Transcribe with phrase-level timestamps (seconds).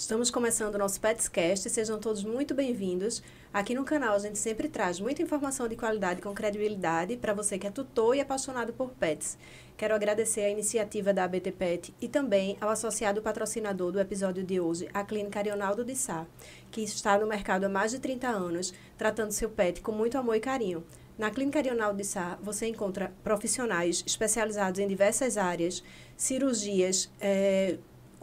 [0.00, 3.22] Estamos começando o nosso Petscast, sejam todos muito bem-vindos.
[3.52, 7.58] Aqui no canal a gente sempre traz muita informação de qualidade com credibilidade para você
[7.58, 9.36] que é tutor e apaixonado por pets.
[9.76, 14.58] Quero agradecer a iniciativa da ABT Pet e também ao associado patrocinador do episódio de
[14.58, 16.26] hoje, a Clínica Arionaldo de Sá,
[16.70, 20.34] que está no mercado há mais de 30 anos, tratando seu pet com muito amor
[20.34, 20.82] e carinho.
[21.18, 25.84] Na Clínica Arionaldo de Sá, você encontra profissionais especializados em diversas áreas,
[26.16, 27.76] cirurgias, eh,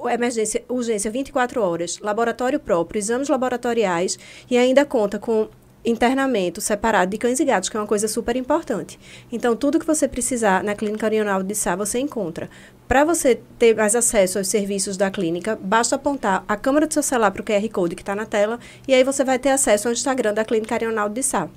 [0.09, 4.17] emergência, urgência 24 horas, laboratório próprio, exames laboratoriais
[4.49, 5.49] e ainda conta com
[5.83, 8.99] internamento separado de cães e gatos, que é uma coisa super importante.
[9.31, 12.49] Então, tudo que você precisar na Clínica Arional de Sá, você encontra.
[12.87, 17.03] Para você ter mais acesso aos serviços da clínica, basta apontar a câmera do seu
[17.03, 19.87] celular para o QR Code que está na tela e aí você vai ter acesso
[19.87, 21.49] ao Instagram da Clínica Arional de Sá.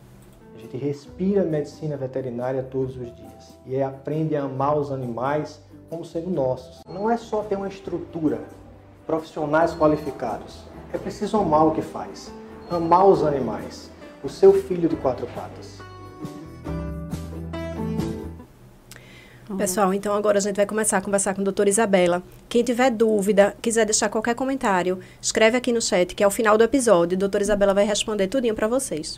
[0.55, 5.59] A gente respira medicina veterinária todos os dias e aprende a amar os animais
[5.89, 6.81] como sendo nossos.
[6.87, 8.41] Não é só ter uma estrutura,
[9.05, 10.59] profissionais qualificados.
[10.93, 12.31] É preciso amar o que faz,
[12.69, 13.89] amar os animais,
[14.23, 15.86] o seu filho de quatro patas.
[19.57, 22.21] Pessoal, então agora a gente vai começar a conversar com a doutora Isabela.
[22.47, 26.57] Quem tiver dúvida, quiser deixar qualquer comentário, escreve aqui no chat, que é o final
[26.59, 27.15] do episódio.
[27.15, 29.17] A doutora Isabela vai responder tudinho para vocês.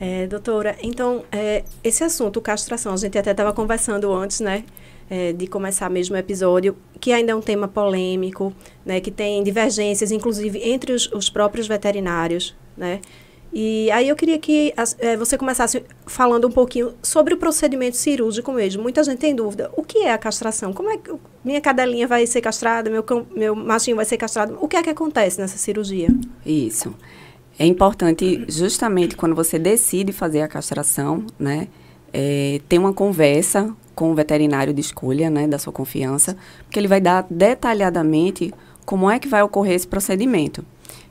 [0.00, 4.64] É, doutora, então, é, esse assunto, castração, a gente até estava conversando antes, né?
[5.10, 8.54] É, de começar mesmo o episódio, que ainda é um tema polêmico,
[8.86, 9.00] né?
[9.00, 13.00] Que tem divergências, inclusive, entre os, os próprios veterinários, né?
[13.52, 18.52] E aí eu queria que é, você começasse falando um pouquinho sobre o procedimento cirúrgico
[18.52, 18.82] mesmo.
[18.82, 19.70] Muita gente tem dúvida.
[19.76, 20.72] O que é a castração?
[20.72, 21.10] Como é que
[21.42, 23.04] minha cadelinha vai ser castrada, meu,
[23.34, 24.58] meu machinho vai ser castrado?
[24.60, 26.08] O que é que acontece nessa cirurgia?
[26.44, 26.94] Isso.
[27.58, 31.66] É importante, justamente quando você decide fazer a castração, né,
[32.12, 36.86] é, ter uma conversa com o veterinário de escolha, né, da sua confiança, porque ele
[36.86, 38.54] vai dar detalhadamente
[38.84, 40.64] como é que vai ocorrer esse procedimento.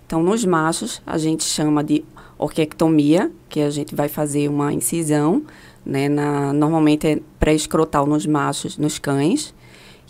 [0.05, 2.05] Então, nos machos, a gente chama de
[2.37, 5.43] orquiectomia, que a gente vai fazer uma incisão,
[5.85, 9.53] né, na, normalmente é pré-escrotal nos machos, nos cães,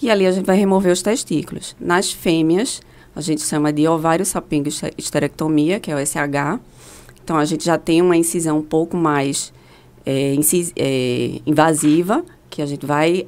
[0.02, 1.76] e ali a gente vai remover os testículos.
[1.80, 2.82] Nas fêmeas,
[3.16, 6.60] a gente chama de ovário sapingo esterectomia, que é o SH.
[7.24, 9.52] Então, a gente já tem uma incisão um pouco mais
[10.06, 13.26] é, incis, é, invasiva, que a gente vai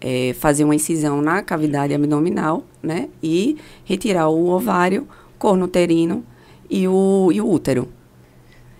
[0.00, 3.08] é, fazer uma incisão na cavidade abdominal, né?
[3.22, 5.08] E retirar o ovário,
[5.38, 6.24] corno uterino
[6.70, 7.88] e o, e o útero.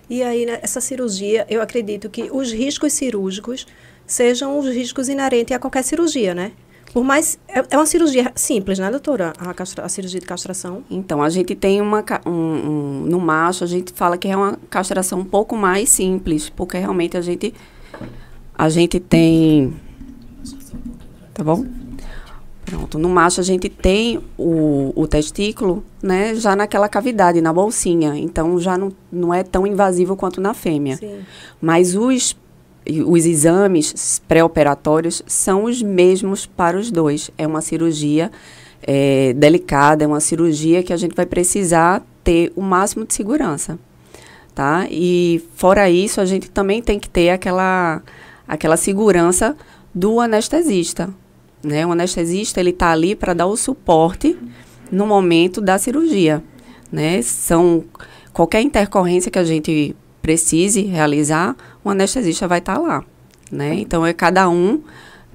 [0.09, 3.65] E aí, né, cirurgia, eu acredito que os riscos cirúrgicos
[4.05, 6.51] sejam os riscos inerentes a qualquer cirurgia, né?
[6.93, 7.39] Por mais.
[7.47, 9.33] É, é uma cirurgia simples, né, doutora?
[9.39, 10.83] A, castra, a, cirurgia de castração.
[10.91, 12.05] Então, a gente tem uma.
[12.25, 16.49] Um, um, no macho, a gente fala que é uma castração um pouco mais simples,
[16.49, 17.53] porque realmente a gente.
[18.55, 19.73] A gente tem.
[21.33, 21.65] Tá bom?
[22.65, 28.15] Pronto, no macho a gente tem o, o testículo, né, já naquela cavidade, na bolsinha.
[28.15, 30.97] Então já não, não é tão invasivo quanto na fêmea.
[30.97, 31.19] Sim.
[31.61, 32.37] Mas os,
[33.05, 37.29] os exames pré-operatórios são os mesmos para os dois.
[37.37, 38.31] É uma cirurgia
[38.81, 43.77] é, delicada, é uma cirurgia que a gente vai precisar ter o máximo de segurança.
[44.55, 44.87] Tá?
[44.89, 48.01] E fora isso, a gente também tem que ter aquela,
[48.47, 49.57] aquela segurança
[49.93, 51.13] do anestesista
[51.63, 51.85] né?
[51.85, 54.37] O anestesista ele está ali para dar o suporte
[54.91, 56.43] no momento da cirurgia,
[56.91, 57.21] né?
[57.21, 57.83] São
[58.31, 63.03] qualquer intercorrência que a gente precise realizar, o anestesista vai estar tá lá,
[63.51, 63.75] né?
[63.75, 64.81] Então, é cada um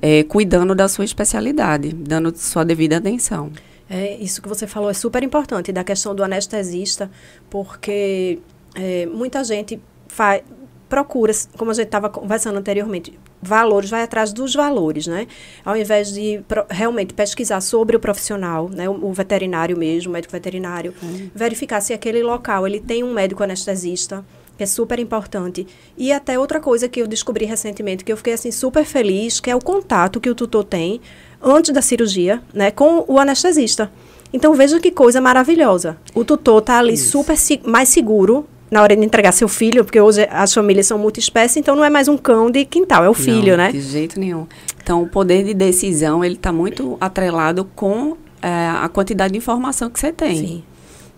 [0.00, 3.50] é, cuidando da sua especialidade, dando sua devida atenção.
[3.90, 7.10] É, isso que você falou é super importante, da questão do anestesista,
[7.48, 8.38] porque
[8.74, 10.42] é, muita gente faz,
[10.88, 15.26] procura, como a gente estava conversando anteriormente, valores, vai atrás dos valores, né?
[15.64, 18.88] Ao invés de pro, realmente pesquisar sobre o profissional, né?
[18.88, 21.30] O, o veterinário mesmo, o médico veterinário, uhum.
[21.34, 24.24] verificar se aquele local ele tem um médico anestesista,
[24.56, 25.66] que é super importante.
[25.96, 29.50] E até outra coisa que eu descobri recentemente, que eu fiquei assim super feliz, que
[29.50, 31.00] é o contato que o tutor tem
[31.40, 33.90] antes da cirurgia, né, com o anestesista.
[34.32, 35.96] Então veja que coisa maravilhosa.
[36.14, 37.12] O tutor tá ali Isso.
[37.12, 41.58] super mais seguro na hora de entregar seu filho, porque hoje as famílias são multiespécie,
[41.58, 43.72] então não é mais um cão de quintal, é o filho, não, né?
[43.72, 44.46] De jeito nenhum.
[44.82, 49.90] Então, o poder de decisão, ele está muito atrelado com é, a quantidade de informação
[49.90, 50.36] que você tem.
[50.36, 50.62] Sim.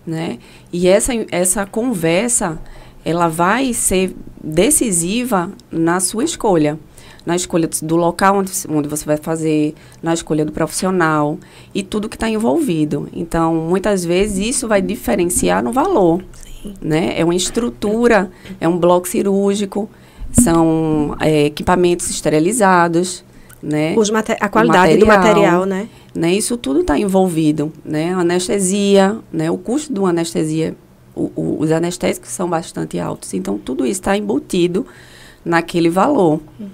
[0.06, 0.38] Né?
[0.72, 2.58] E essa, essa conversa,
[3.04, 6.78] ela vai ser decisiva na sua escolha.
[7.24, 11.38] Na escolha do local onde, onde você vai fazer, na escolha do profissional
[11.74, 13.08] e tudo que está envolvido.
[13.12, 16.22] Então, muitas vezes, isso vai diferenciar no valor
[16.80, 17.14] né?
[17.18, 18.30] É uma estrutura,
[18.60, 19.88] é um bloco cirúrgico,
[20.32, 23.24] são é, equipamentos esterilizados,
[23.62, 23.94] né?
[24.40, 25.88] A qualidade material, do material, né?
[26.14, 26.32] né?
[26.34, 28.12] Isso tudo está envolvido, né?
[28.14, 29.50] anestesia, né?
[29.50, 30.74] O custo do anestesia,
[31.14, 34.86] o, o, os anestésicos são bastante altos, então tudo isso está embutido
[35.44, 36.68] naquele valor, uhum.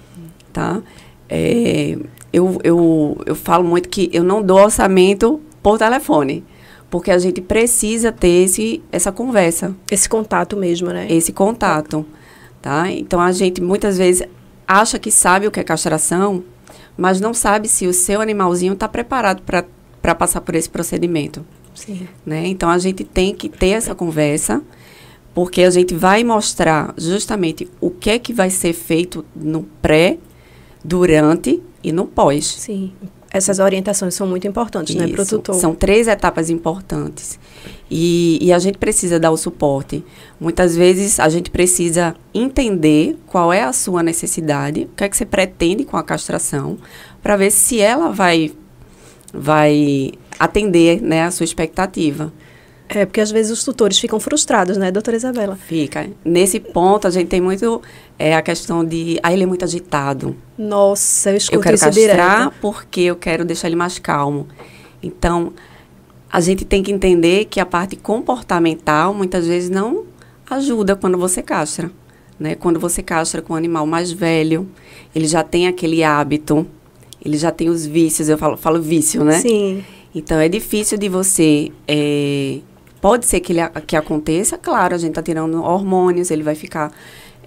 [0.53, 0.81] tá?
[1.29, 1.97] É,
[2.31, 6.43] eu, eu, eu falo muito que eu não dou orçamento por telefone
[6.89, 9.75] porque a gente precisa ter esse, essa conversa.
[9.91, 11.07] Esse contato mesmo, né?
[11.09, 12.05] Esse contato,
[12.61, 12.89] tá?
[12.91, 14.27] Então, a gente muitas vezes
[14.67, 16.43] acha que sabe o que é castração,
[16.95, 21.45] mas não sabe se o seu animalzinho está preparado para passar por esse procedimento.
[21.75, 22.07] Sim.
[22.25, 22.47] Né?
[22.47, 24.61] Então, a gente tem que ter essa conversa,
[25.33, 30.17] porque a gente vai mostrar justamente o que é que vai ser feito no pré,
[30.83, 32.45] durante e no pós.
[32.45, 32.93] Sim.
[33.31, 35.05] Essas orientações são muito importantes, Isso.
[35.05, 35.55] né, para o tutor.
[35.55, 37.37] São três etapas importantes.
[37.89, 40.03] E, e, a gente precisa dar o suporte.
[40.39, 45.15] Muitas vezes a gente precisa entender qual é a sua necessidade, o que é que
[45.15, 46.77] você pretende com a castração,
[47.21, 48.51] para ver se ela vai,
[49.33, 52.31] vai atender né, a sua expectativa.
[52.89, 55.55] É, porque às vezes os tutores ficam frustrados, né, doutora Isabela?
[55.55, 56.09] Fica.
[56.23, 57.81] Nesse ponto, a gente tem muito
[58.17, 59.19] é, a questão de.
[59.21, 60.35] Ah, ele é muito agitado.
[60.57, 62.53] Nossa, eu escuto eu quero isso castrar direto.
[62.61, 64.47] porque eu quero deixar ele mais calmo.
[65.03, 65.53] Então,
[66.31, 70.05] a gente tem que entender que a parte comportamental muitas vezes não
[70.49, 71.91] ajuda quando você castra.
[72.39, 72.55] Né?
[72.55, 74.69] Quando você castra com um animal mais velho,
[75.13, 76.67] ele já tem aquele hábito,
[77.23, 79.39] ele já tem os vícios, eu falo, falo vício, né?
[79.39, 79.83] Sim.
[80.13, 82.59] Então, é difícil de você é,
[82.99, 86.91] Pode ser que, ele, que aconteça, claro, a gente está tirando hormônios, ele vai ficar.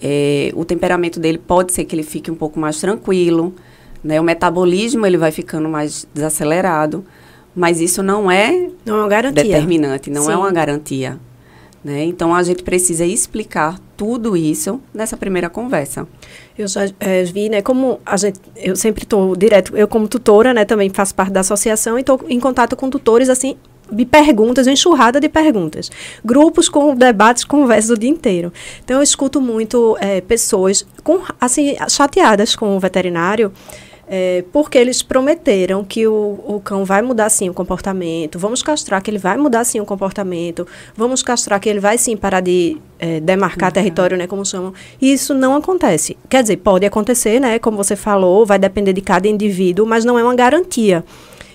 [0.03, 3.55] É, o temperamento dele pode ser que ele fique um pouco mais tranquilo,
[4.03, 4.21] né?
[4.21, 7.05] O metabolismo ele vai ficando mais desacelerado,
[7.55, 9.45] mas isso não é, não é uma garantia.
[9.45, 10.33] determinante, não Sim.
[10.33, 11.19] é uma garantia.
[11.83, 12.05] Né?
[12.05, 16.07] Então a gente precisa explicar tudo isso nessa primeira conversa.
[16.57, 20.53] Eu já é, vi, né, como a gente, eu sempre estou direto, eu como tutora,
[20.53, 23.57] né, também faço parte da associação e estou em contato com tutores assim
[23.91, 25.91] de perguntas, uma enxurrada de perguntas.
[26.25, 28.53] Grupos com debates, conversas o dia inteiro.
[28.85, 33.53] Então, eu escuto muito é, pessoas com, assim, chateadas com o veterinário,
[34.13, 39.01] é, porque eles prometeram que o, o cão vai mudar sim o comportamento, vamos castrar
[39.01, 42.77] que ele vai mudar sim o comportamento, vamos castrar que ele vai sim parar de
[42.99, 43.75] é, demarcar uhum.
[43.75, 44.75] território, né, como chamam.
[45.01, 46.17] E isso não acontece.
[46.29, 50.19] Quer dizer, pode acontecer, né, como você falou, vai depender de cada indivíduo, mas não
[50.19, 51.05] é uma garantia.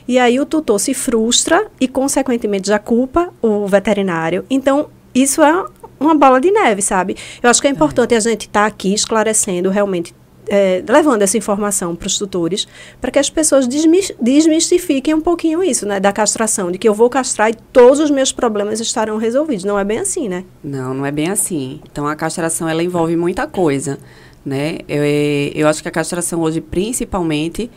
[0.07, 4.45] E aí o tutor se frustra e, consequentemente, já culpa o veterinário.
[4.49, 5.65] Então, isso é
[5.99, 7.15] uma bola de neve, sabe?
[7.41, 10.13] Eu acho que é importante a gente estar tá aqui esclarecendo realmente
[10.47, 12.67] é, levando essa informação para os tutores,
[13.01, 17.09] para que as pessoas desmistifiquem um pouquinho isso, né, da castração, de que eu vou
[17.09, 19.63] castrar e todos os meus problemas estarão resolvidos.
[19.63, 20.43] Não é bem assim, né?
[20.63, 21.79] Não, não é bem assim.
[21.91, 23.97] Então, a castração, ela envolve muita coisa,
[24.45, 24.79] né?
[24.87, 27.71] Eu, é, eu acho que a castração hoje, principalmente,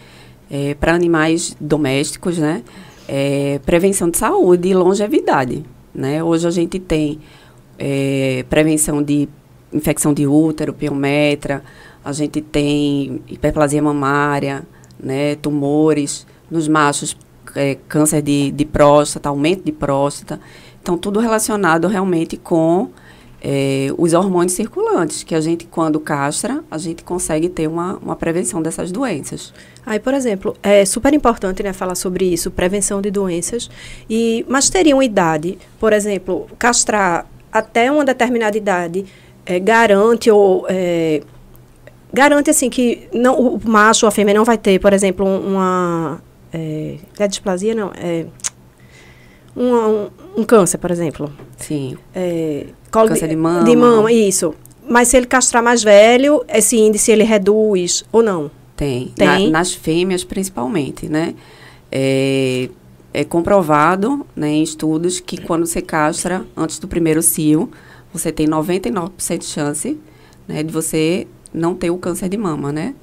[0.50, 2.62] é, para animais domésticos, né?
[3.06, 5.64] É, prevenção de saúde e longevidade,
[5.94, 6.22] né?
[6.22, 7.18] Hoje a gente tem
[7.78, 9.28] é, prevenção de
[9.72, 11.62] infecção de útero, piometra,
[12.04, 14.66] a gente tem hiperplasia mamária,
[14.98, 15.34] né?
[15.36, 17.16] Tumores nos machos,
[17.54, 20.40] é, câncer de, de próstata, aumento de próstata.
[20.82, 22.90] Então, tudo relacionado realmente com
[23.40, 28.16] é, os hormônios circulantes, que a gente, quando castra, a gente consegue ter uma, uma
[28.16, 29.52] prevenção dessas doenças.
[29.86, 33.70] Aí, por exemplo, é super importante né, falar sobre isso, prevenção de doenças,
[34.08, 39.06] e, mas teria uma idade, por exemplo, castrar até uma determinada idade,
[39.46, 41.22] é, garante ou é,
[42.12, 46.20] garante assim que não, o macho ou a fêmea não vai ter, por exemplo, uma
[46.52, 48.26] é, é displasia não é
[49.56, 51.32] um, um, um, câncer, por exemplo.
[51.56, 51.96] Sim.
[52.14, 53.64] É, câncer de, de mama.
[53.64, 54.54] De mama, isso.
[54.88, 58.50] Mas se ele castrar mais velho, esse índice ele reduz ou não?
[58.74, 59.12] Tem.
[59.14, 59.50] Tem.
[59.50, 61.34] Na, nas fêmeas, principalmente, né?
[61.90, 62.68] É,
[63.12, 67.70] é comprovado né, em estudos que quando você castra antes do primeiro cio,
[68.12, 69.98] você tem 99% de chance
[70.46, 72.94] né, de você não ter o câncer de mama, né?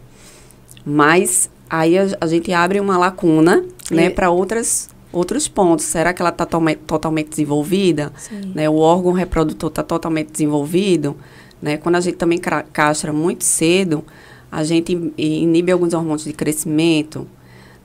[0.86, 5.86] Mas aí a, a gente abre uma lacuna, né, para outras outros pontos.
[5.86, 8.12] Será que ela está to totalmente desenvolvida?
[8.54, 11.16] Né, o órgão reprodutor está totalmente desenvolvido?
[11.62, 11.78] Né?
[11.78, 14.04] Quando a gente também castra muito cedo,
[14.52, 17.28] a gente inibe alguns hormônios de crescimento.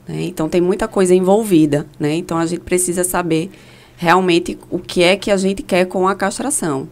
[0.06, 0.22] Né?
[0.24, 1.86] Então, tem muita coisa envolvida.
[1.98, 2.14] Né?
[2.14, 3.50] Então, a gente precisa saber
[3.96, 6.88] realmente o que é que a gente quer com a castração.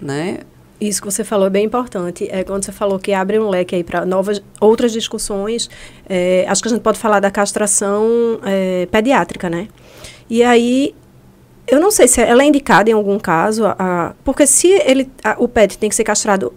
[0.00, 0.38] Né?
[0.80, 2.26] Isso que você falou é bem importante.
[2.28, 5.70] É quando você falou que abre um leque aí para novas outras discussões.
[6.08, 9.68] É, acho que a gente pode falar da castração é, pediátrica, né?
[10.32, 10.94] E aí
[11.68, 15.06] eu não sei se ela é indicada em algum caso, a, a, porque se ele,
[15.22, 16.54] a, o pet tem que ser castrado,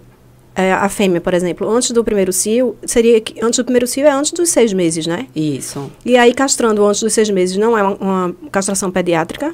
[0.55, 4.05] é, a fêmea, por exemplo, antes do primeiro cio, seria que antes do primeiro cio
[4.05, 5.27] é antes dos seis meses, né?
[5.35, 5.91] Isso.
[6.05, 9.53] E aí castrando antes dos seis meses não é uma, uma castração pediátrica?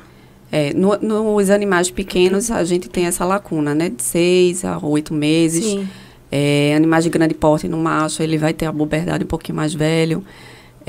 [0.51, 3.89] É, no, nos animais pequenos a gente tem essa lacuna, né?
[3.89, 5.65] De seis a oito meses.
[5.65, 5.89] Sim.
[6.31, 9.73] É, animais de grande porte no macho, ele vai ter a puberdade um pouquinho mais
[9.73, 10.23] velho.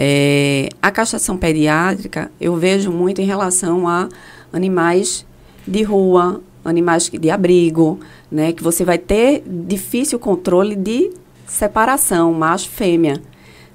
[0.05, 4.09] É, a castração pediátrica eu vejo muito em relação a
[4.53, 5.25] animais
[5.65, 8.53] de rua, animais de abrigo, né?
[8.53, 11.13] Que você vai ter difícil controle de
[11.47, 13.23] separação macho-fêmea,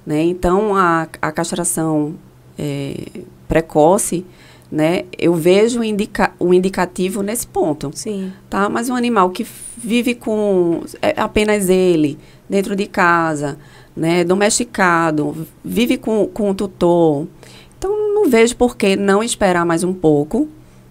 [0.05, 0.21] né?
[0.21, 2.15] Então, a, a castração
[2.59, 3.05] é,
[3.47, 4.25] precoce,
[4.69, 5.05] né?
[5.17, 7.89] Eu vejo indica, um indicativo nesse ponto.
[7.95, 8.33] Sim.
[8.49, 8.67] Tá?
[8.67, 12.19] Mas um animal que vive com é, apenas ele,
[12.49, 13.57] dentro de casa,
[13.97, 14.23] né?
[14.23, 17.27] Domesticado, vive com, com o tutor.
[17.77, 20.47] Então, não vejo por que não esperar mais um pouco,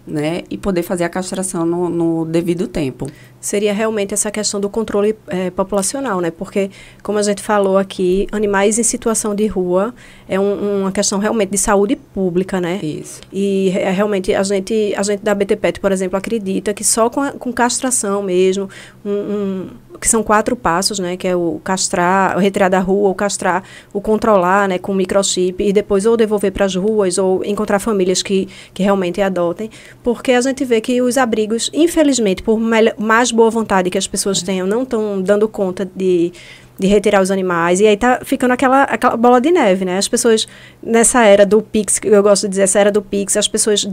[0.07, 0.43] né?
[0.51, 3.07] E poder fazer a castração no, no devido tempo.
[3.47, 6.33] Seria realmente essa questão do controle é, populacional, né?
[6.33, 6.69] Porque,
[7.00, 9.95] como a gente falou aqui, animais em situação de rua
[10.29, 12.81] é um, uma questão realmente de saúde pública, né?
[12.83, 13.21] Isso.
[13.33, 17.21] E é, realmente a gente, a gente da BTPET, por exemplo, acredita que só com,
[17.21, 18.69] a, com castração mesmo,
[19.05, 23.09] um, um que são quatro passos, né, que é o castrar, o retirar da rua,
[23.09, 23.62] o castrar,
[23.93, 28.23] o controlar, né, com microchip e depois ou devolver para as ruas ou encontrar famílias
[28.23, 29.71] que, que realmente adotem,
[30.03, 34.43] porque a gente vê que os abrigos, infelizmente, por mais boa vontade que as pessoas
[34.43, 36.33] tenham, não estão dando conta de
[36.78, 37.81] de retirar os animais.
[37.81, 39.99] E aí tá ficando aquela, aquela bola de neve, né?
[39.99, 40.47] As pessoas,
[40.83, 43.87] nessa era do Pix, que eu gosto de dizer, essa era do Pix, as pessoas,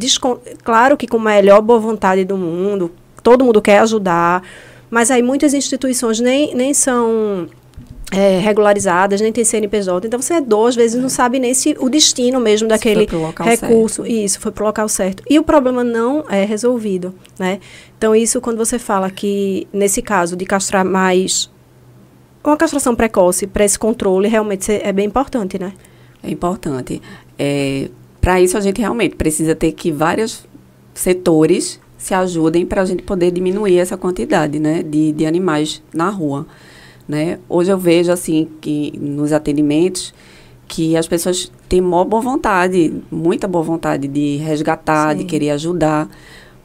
[0.63, 4.43] claro que com a melhor boa vontade do mundo, todo mundo quer ajudar,
[4.89, 7.47] mas aí muitas instituições nem, nem são
[8.13, 10.05] é, regularizadas, nem tem CNPJ.
[10.05, 14.03] Então você é doa, às vezes não sabe nem se o destino mesmo daquele recurso.
[14.03, 14.11] Certo.
[14.11, 15.23] Isso, foi para o local certo.
[15.27, 17.59] E o problema não é resolvido, né?
[17.97, 21.51] Então isso quando você fala que, nesse caso, de castrar mais...
[22.43, 25.73] Uma castração precoce para esse controle realmente é bem importante, né?
[26.21, 27.01] É importante.
[27.39, 27.89] É,
[28.21, 30.45] para isso a gente realmente precisa ter que vários
[30.93, 36.09] setores se ajudem para a gente poder diminuir essa quantidade né, de, de animais na
[36.09, 36.45] rua.
[37.07, 37.39] Né?
[37.49, 40.13] Hoje eu vejo assim que nos atendimentos
[40.67, 45.17] que as pessoas têm maior boa vontade, muita boa vontade de resgatar, Sim.
[45.19, 46.09] de querer ajudar,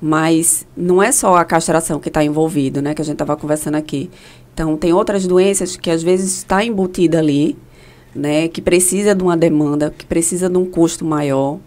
[0.00, 2.94] mas não é só a castração que está envolvido, né?
[2.94, 4.08] Que a gente estava conversando aqui.
[4.54, 7.56] Então tem outras doenças que às vezes está embutida ali,
[8.14, 8.48] né?
[8.48, 11.58] Que precisa de uma demanda, que precisa de um custo maior.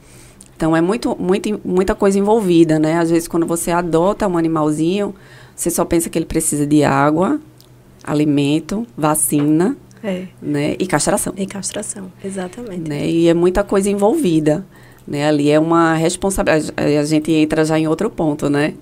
[0.62, 3.00] Então, é muito, muito, muita coisa envolvida, né?
[3.00, 5.16] Às vezes, quando você adota um animalzinho,
[5.56, 7.40] você só pensa que ele precisa de água,
[8.04, 10.26] alimento, vacina, é.
[10.42, 10.76] né?
[10.80, 11.34] E castração.
[11.38, 12.90] E castração, exatamente.
[12.90, 13.08] Né?
[13.08, 14.66] E é muita coisa envolvida,
[15.08, 15.28] né?
[15.28, 16.74] Ali é uma responsabilidade.
[16.76, 18.74] A gente entra já em outro ponto, né?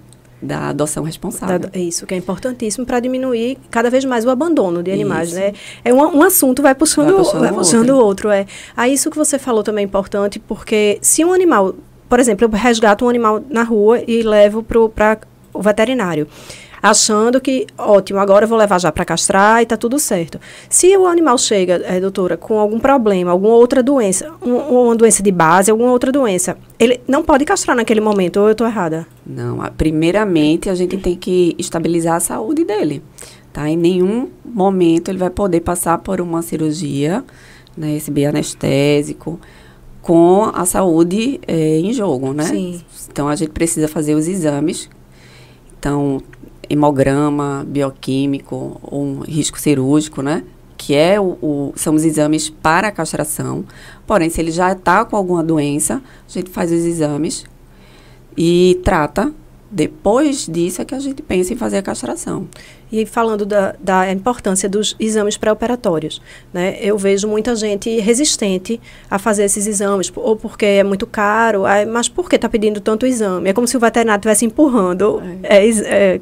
[0.42, 1.60] da adoção responsável.
[1.60, 5.38] Da, isso, que é importantíssimo para diminuir cada vez mais o abandono de animais, isso.
[5.38, 5.54] né?
[5.84, 8.06] É um, um assunto vai puxando, vai puxando, vai puxando outro.
[8.06, 8.46] outro, é.
[8.76, 11.76] Aí isso que você falou também é importante, porque se um animal,
[12.08, 15.20] por exemplo, eu resgato um animal na rua e levo para
[15.54, 16.28] o veterinário
[16.82, 20.40] achando que, ótimo, agora eu vou levar já para castrar e está tudo certo.
[20.70, 25.22] Se o animal chega, é, doutora, com algum problema, alguma outra doença, um, uma doença
[25.22, 29.06] de base, alguma outra doença, ele não pode castrar naquele momento, ou eu estou errada?
[29.26, 33.04] Não, primeiramente a gente tem que estabilizar a saúde dele.
[33.52, 33.68] Tá?
[33.70, 37.24] Em nenhum momento ele vai poder passar por uma cirurgia,
[37.76, 39.40] né, receber anestésico,
[40.02, 42.46] com a saúde é, em jogo, né?
[42.46, 42.82] Sim.
[43.12, 44.90] Então a gente precisa fazer os exames.
[45.78, 46.22] Então,
[46.70, 50.44] hemograma, bioquímico, um risco cirúrgico, né?
[50.78, 53.66] Que é o, o, são os exames para a castração.
[54.06, 57.46] Porém, se ele já está com alguma doença, a gente faz os exames
[58.38, 59.34] e trata
[59.72, 62.48] depois disso é que a gente pensa em fazer a castração.
[62.92, 66.20] E falando da, da importância dos exames pré-operatórios,
[66.52, 66.76] né?
[66.82, 72.10] Eu vejo muita gente resistente a fazer esses exames, ou porque é muito caro, mas
[72.10, 73.52] por que está pedindo tanto exame?
[73.52, 75.68] É como se o veterinário estivesse empurrando, é.
[75.68, 76.22] É, é,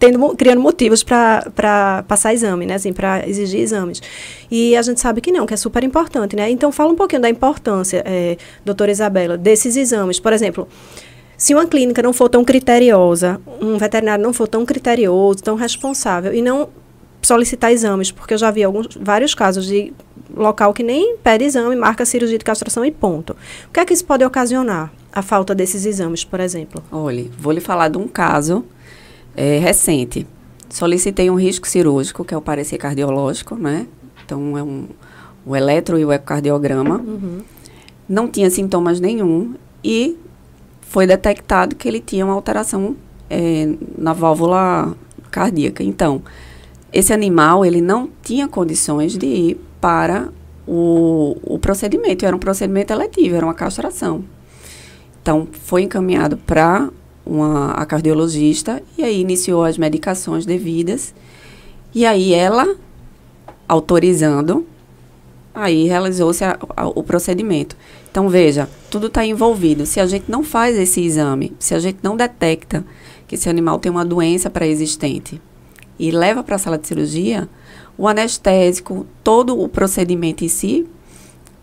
[0.00, 2.74] tendo, criando motivos para passar exame, né?
[2.74, 4.02] Assim, para exigir exames.
[4.50, 6.50] E a gente sabe que não, que é super importante, né?
[6.50, 10.18] Então, fala um pouquinho da importância, é, doutora Isabela, desses exames.
[10.18, 10.66] Por exemplo,
[11.40, 16.34] se uma clínica não for tão criteriosa, um veterinário não for tão criterioso, tão responsável
[16.34, 16.68] e não
[17.22, 19.90] solicitar exames, porque eu já vi alguns, vários casos de
[20.36, 23.34] local que nem pede exame, marca cirurgia de castração e ponto.
[23.66, 24.92] O que é que isso pode ocasionar?
[25.10, 26.84] A falta desses exames, por exemplo?
[26.92, 28.62] Olha, vou lhe falar de um caso
[29.34, 30.26] é, recente.
[30.68, 33.86] Solicitei um risco cirúrgico, que é o parecer cardiológico, né?
[34.26, 34.88] Então, é um,
[35.46, 36.98] o eletro e o ecocardiograma.
[36.98, 37.40] Uhum.
[38.06, 40.18] Não tinha sintomas nenhum e
[40.90, 42.96] foi detectado que ele tinha uma alteração
[43.30, 44.92] é, na válvula
[45.30, 45.84] cardíaca.
[45.84, 46.20] Então,
[46.92, 50.30] esse animal, ele não tinha condições de ir para
[50.66, 52.26] o, o procedimento.
[52.26, 54.24] Era um procedimento eletivo, era uma castração.
[55.22, 56.90] Então, foi encaminhado para
[57.76, 61.14] a cardiologista e aí iniciou as medicações devidas.
[61.94, 62.66] E aí ela,
[63.68, 64.66] autorizando,
[65.54, 66.42] aí realizou-se
[66.96, 67.76] o procedimento.
[68.10, 69.86] Então, veja, tudo está envolvido.
[69.86, 72.84] Se a gente não faz esse exame, se a gente não detecta
[73.28, 75.40] que esse animal tem uma doença pré-existente
[75.98, 77.48] e leva para a sala de cirurgia,
[77.96, 80.86] o anestésico, todo o procedimento em si,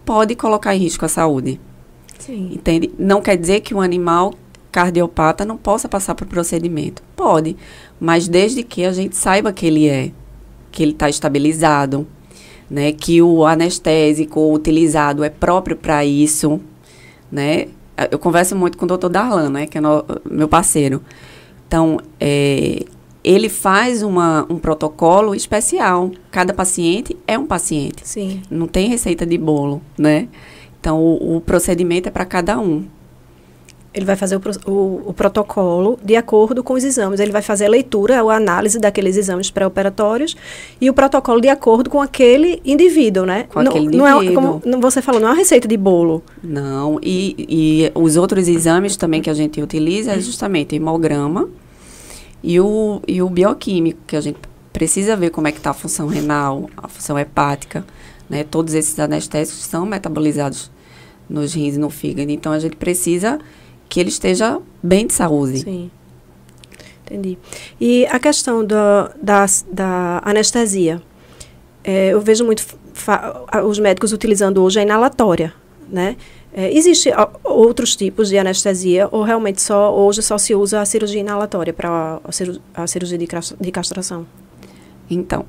[0.05, 1.59] pode colocar em risco a saúde.
[2.17, 2.51] Sim.
[2.53, 2.91] Entende?
[2.97, 4.33] Não quer dizer que um animal
[4.71, 7.03] cardiopata não possa passar por procedimento.
[7.15, 7.57] Pode,
[7.99, 10.11] mas desde que a gente saiba que ele é,
[10.71, 12.07] que ele está estabilizado,
[12.69, 16.59] né, que o anestésico utilizado é próprio para isso,
[17.31, 17.67] né?
[18.11, 21.01] Eu converso muito com o doutor Darlan, né, que é no, meu parceiro.
[21.67, 22.85] Então, é,
[23.23, 26.11] ele faz uma, um protocolo especial.
[26.29, 28.07] Cada paciente é um paciente.
[28.07, 28.41] Sim.
[28.51, 30.27] Não tem receita de bolo, né?
[30.79, 32.85] Então, o, o procedimento é para cada um
[33.93, 37.19] ele vai fazer o, o, o, protocolo de acordo com os exames.
[37.19, 40.35] Ele vai fazer a leitura, a análise daqueles exames pré-operatórios
[40.79, 43.45] e o protocolo de acordo com aquele indivíduo, né?
[43.49, 46.23] Com não, aquele não é, como você falou, não é uma receita de bolo.
[46.43, 51.49] Não, e, e os outros exames também que a gente utiliza é justamente o hemograma
[52.43, 54.37] e o, e o bioquímico, que a gente
[54.71, 57.83] precisa ver como é que está a função renal, a função hepática,
[58.29, 58.43] né?
[58.43, 60.69] Todos esses anestésicos são metabolizados
[61.29, 62.31] nos rins e no fígado.
[62.31, 63.39] Então, a gente precisa
[63.89, 65.59] que ele esteja bem de saúde.
[65.59, 65.91] Sim.
[67.05, 67.37] Entendi.
[67.79, 68.75] E a questão do,
[69.21, 71.01] da, da anestesia.
[71.83, 72.65] É, eu vejo muito
[73.65, 75.53] os médicos utilizando hoje a inalatória,
[75.89, 76.17] né?
[76.51, 81.21] É, Existem outros tipos de anestesia ou realmente só hoje só se usa a cirurgia
[81.21, 83.27] inalatória para a, a, cirurgia de,
[83.59, 84.25] de castração?
[85.09, 85.45] Então,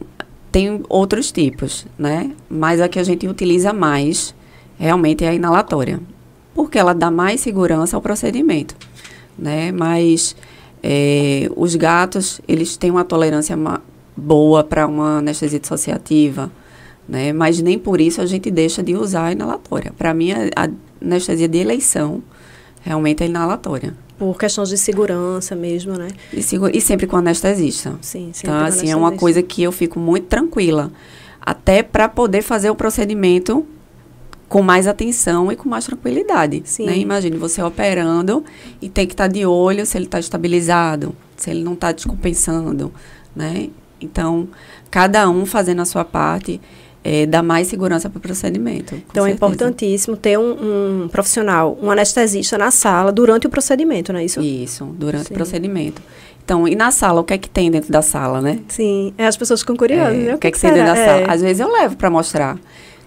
[0.53, 2.31] tem outros tipos, né?
[2.49, 4.33] Mas a que a gente utiliza mais
[4.79, 6.01] realmente é a inalatória
[6.59, 8.75] porque ela dá mais segurança ao procedimento,
[9.39, 9.71] né?
[9.71, 10.35] Mas
[10.83, 13.57] é, os gatos, eles têm uma tolerância
[14.17, 16.51] boa para uma anestesia dissociativa,
[17.09, 17.33] né?
[17.33, 19.93] Mas nem por isso a gente deixa de usar a inalatória.
[19.97, 20.69] Para mim, a,
[21.01, 22.21] anestesia de eleição
[22.81, 23.95] realmente é inalatória.
[24.19, 26.09] Por questões de segurança mesmo, né?
[26.33, 26.41] E,
[26.77, 27.97] e sempre com anestesista.
[28.01, 30.91] Sim, sempre Então, assim, é uma coisa que eu fico muito tranquila.
[31.41, 33.65] Até para poder fazer o procedimento
[34.49, 36.63] com mais atenção e com mais tranquilidade.
[36.65, 36.87] Sim.
[36.87, 36.97] Né?
[36.99, 38.45] Imagine você operando
[38.81, 41.93] e tem que estar tá de olho se ele está estabilizado, se ele não está
[41.93, 42.93] descompensando,
[43.37, 43.69] né?
[44.01, 44.49] Então,
[44.91, 46.61] cada um fazendo a sua parte
[47.03, 48.95] é, dá mais segurança para o procedimento.
[48.95, 49.29] Então, certeza.
[49.29, 54.25] é importantíssimo ter um, um, profissional, um anestesista na sala durante o procedimento, não é
[54.25, 54.41] isso?
[54.41, 55.35] Isso, durante Sim.
[55.35, 56.03] o procedimento.
[56.45, 58.61] Então, e na sala, o que é que tem dentro da sala, né?
[58.69, 60.15] Sim, é, as pessoas ficam curiosas.
[60.15, 60.35] É, né?
[60.35, 61.21] O que, é que, que tem dentro da sala?
[61.21, 61.31] É.
[61.31, 62.59] Às vezes eu levo para mostrar.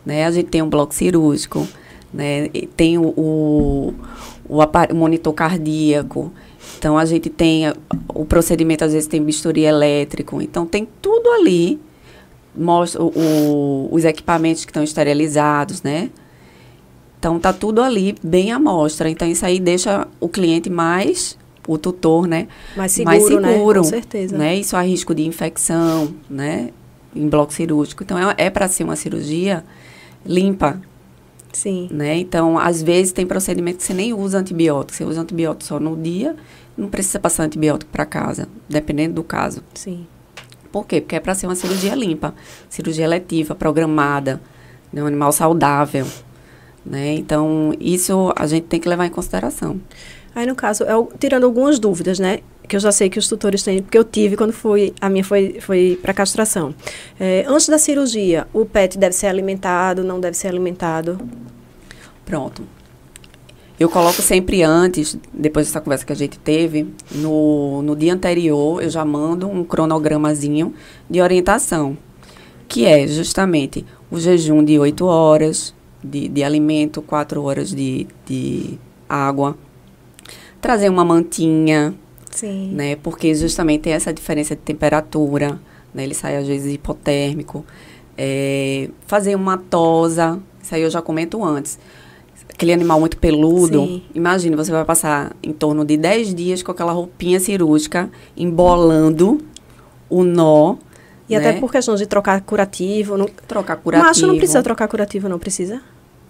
[0.06, 0.26] Né?
[0.26, 1.68] A gente tem um bloco cirúrgico,
[2.14, 2.50] né?
[2.76, 3.94] tem o, o,
[4.48, 6.32] o, o monitor cardíaco,
[6.78, 7.72] então a gente tem
[8.08, 11.80] o procedimento, às vezes tem bisturi elétrico, então tem tudo ali,
[12.56, 16.10] mostra o, o, os equipamentos que estão esterilizados, né?
[17.20, 19.08] Então tá tudo ali bem à mostra.
[19.08, 21.38] Então isso aí deixa o cliente mais
[21.68, 22.48] o tutor, né?
[22.76, 23.84] Mais seguro, mais seguro né?
[23.86, 24.38] Com certeza.
[24.38, 24.56] Né?
[24.56, 26.72] Isso há risco de infecção, né?
[27.16, 28.04] Em bloco cirúrgico.
[28.04, 29.64] Então é, é para ser uma cirurgia
[30.26, 30.82] limpa,
[31.54, 31.90] Sim.
[31.92, 32.18] Né?
[32.18, 35.96] Então, às vezes tem procedimento que você nem usa antibiótico, você usa antibiótico só no
[35.96, 36.36] dia,
[36.78, 39.62] não precisa passar antibiótico para casa, dependendo do caso.
[39.74, 40.08] Sim.
[40.72, 41.02] Por quê?
[41.02, 42.34] Porque é para ser uma cirurgia limpa,
[42.70, 44.42] cirurgia letiva, programada,
[44.92, 45.04] né?
[45.04, 46.08] um animal saudável.
[46.86, 47.16] Né?
[47.16, 49.80] Então, isso a gente tem que levar em consideração.
[50.34, 52.40] Aí, no caso, eu, tirando algumas dúvidas, né?
[52.68, 55.24] Que eu já sei que os tutores têm, porque eu tive quando fui, a minha
[55.24, 56.74] foi, foi para castração.
[57.20, 61.20] É, antes da cirurgia, o pet deve ser alimentado, não deve ser alimentado?
[62.26, 62.64] Pronto.
[63.78, 68.82] Eu coloco sempre antes, depois dessa conversa que a gente teve, no, no dia anterior,
[68.82, 70.74] eu já mando um cronogramazinho
[71.10, 71.98] de orientação,
[72.68, 78.78] que é justamente o jejum de 8 horas de, de alimento, 4 horas de, de
[79.10, 79.58] água,
[80.62, 81.94] trazer uma mantinha,
[82.30, 82.72] Sim.
[82.74, 82.96] né?
[82.96, 85.60] Porque justamente tem essa diferença de temperatura,
[85.94, 86.04] né?
[86.04, 87.66] Ele sai às vezes hipotérmico.
[88.18, 91.80] É, fazer uma tosa, isso aí eu já comento antes.
[92.54, 94.04] Aquele animal muito peludo, Sim.
[94.14, 99.40] imagina, você vai passar em torno de 10 dias com aquela roupinha cirúrgica, embolando
[100.10, 100.76] o nó.
[101.28, 101.40] E né?
[101.40, 103.18] até por questão de trocar curativo.
[103.18, 104.08] Não, trocar curativo.
[104.08, 105.82] Macho não precisa trocar curativo, não precisa?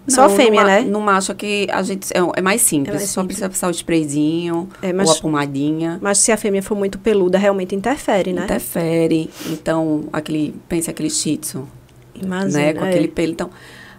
[0.07, 0.81] Só Não, a fêmea, no, né?
[0.81, 2.95] No macho que a gente é, é mais simples.
[2.95, 3.37] É mais só simples.
[3.37, 5.99] precisa passar o sprayzinho É, mas- ou a pomadinha.
[6.01, 8.43] Mas se a fêmea for muito peluda, realmente interfere, né?
[8.45, 9.29] Interfere.
[9.47, 11.67] Então, aquele, pensa aquele shih tzu,
[12.15, 12.57] Imagina.
[12.59, 12.73] né?
[12.73, 12.89] Com é.
[12.89, 13.31] aquele pelo.
[13.31, 13.49] Então,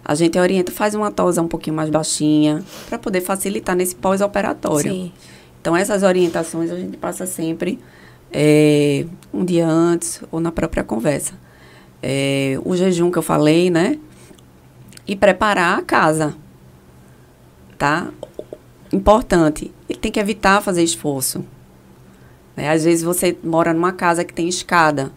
[0.03, 4.91] a gente orienta, faz uma tosa um pouquinho mais baixinha, para poder facilitar nesse pós-operatório.
[4.91, 5.11] Sim.
[5.61, 7.79] Então, essas orientações a gente passa sempre
[8.29, 11.33] é, um dia antes ou na própria conversa.
[12.01, 13.97] É, o jejum que eu falei, né?
[15.07, 16.35] E preparar a casa,
[17.77, 18.09] tá?
[18.91, 21.43] Importante, ele tem que evitar fazer esforço.
[22.55, 22.69] né?
[22.69, 25.11] Às vezes você mora numa casa que tem escada.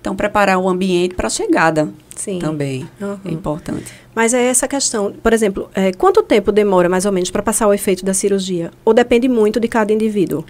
[0.00, 2.38] Então, preparar o ambiente para a chegada Sim.
[2.38, 3.18] também Uhum.
[3.26, 3.92] é importante.
[4.14, 7.66] Mas é essa questão, por exemplo, é, quanto tempo demora mais ou menos para passar
[7.68, 8.70] o efeito da cirurgia?
[8.82, 10.42] Ou depende muito de cada indivíduo?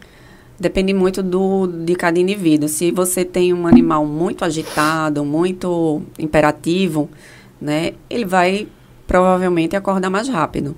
[0.59, 2.69] Depende muito do, de cada indivíduo.
[2.69, 7.11] Se você tem um animal muito agitado, muito imperativo,
[7.61, 8.69] né, ele vai
[9.07, 10.77] provavelmente acordar mais rápido.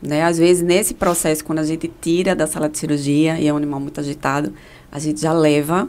[0.00, 0.22] Né?
[0.22, 3.56] Às vezes, nesse processo, quando a gente tira da sala de cirurgia e é um
[3.56, 4.52] animal muito agitado,
[4.90, 5.88] a gente já leva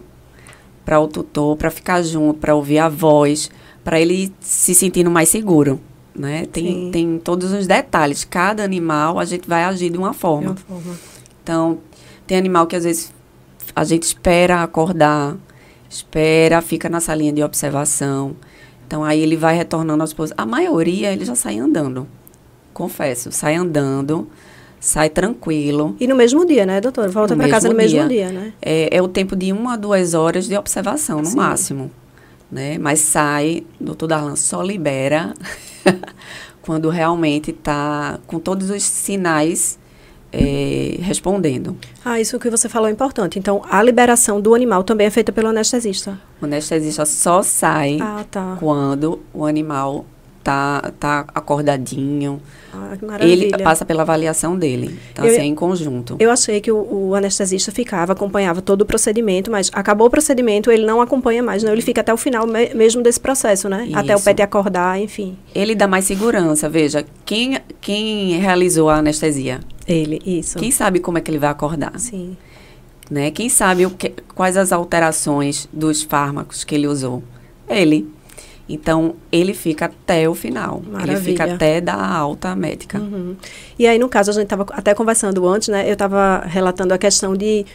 [0.83, 3.51] para o tutor, para ficar junto, para ouvir a voz,
[3.83, 5.79] para ele se sentindo mais seguro.
[6.15, 6.41] Né?
[6.41, 6.47] Sim.
[6.47, 8.23] Tem, tem todos os detalhes.
[8.25, 10.55] Cada animal, a gente vai agir de uma forma.
[10.55, 10.99] De uma forma.
[11.43, 11.79] Então,
[12.25, 13.13] tem animal que às vezes
[13.75, 15.37] a gente espera acordar,
[15.89, 18.35] espera, fica na salinha de observação.
[18.89, 20.34] Então, aí ele vai retornando aos poucos.
[20.36, 22.08] A maioria, ele já sai andando.
[22.73, 24.28] Confesso, sai andando,
[24.80, 25.95] sai tranquilo.
[25.99, 27.08] E no mesmo dia, né, doutora?
[27.08, 28.30] Volta para casa no mesmo mesmo dia.
[28.30, 28.52] dia, né?
[28.60, 31.38] É, é o tempo de uma a duas horas de observação, no Sim.
[31.38, 31.91] máximo.
[32.52, 32.80] Né?
[32.80, 35.36] Mas sai, doutor Darlan só libera
[36.63, 39.78] quando realmente está com todos os sinais
[40.31, 41.75] é, respondendo.
[42.05, 43.39] Ah, isso que você falou é importante.
[43.39, 46.19] Então, a liberação do animal também é feita pelo anestesista.
[46.41, 48.57] O anestesista só sai Ah, tá.
[48.59, 50.05] quando o animal
[50.43, 52.41] tá, tá acordadinho.
[52.73, 52.95] Ah.
[53.19, 54.97] Ele passa pela avaliação dele.
[55.11, 56.15] Então, Eu- assim, é em conjunto.
[56.19, 56.77] Eu achei que o,
[57.09, 61.63] o anestesista ficava, acompanhava todo o procedimento, mas acabou o procedimento, ele não acompanha mais,
[61.63, 61.71] não.
[61.71, 63.89] Ele fica até o final me- mesmo desse processo, né?
[63.93, 64.25] Até o Isso.
[64.25, 65.35] pet acordar, enfim.
[65.53, 66.69] Ele dá mais segurança.
[66.69, 69.59] Veja, quem, quem realizou a anestesia?
[69.89, 70.60] Ele, isso.
[70.60, 71.99] Quem sabe como é que ele vai acordar?
[71.99, 72.38] Sim.
[73.10, 73.32] Né?
[73.32, 77.23] Quem sabe o que, quais as alterações dos fármacos que ele usou?
[77.67, 78.08] Ele.
[78.69, 80.84] Então, ele fica até o final.
[81.02, 81.56] Ele fica Maravilha.
[81.56, 82.99] até da alta médica.
[82.99, 83.36] Uhum.
[83.80, 85.89] E aí, no caso, a gente estava até conversando antes, né?
[85.89, 87.65] Eu estava relatando a questão de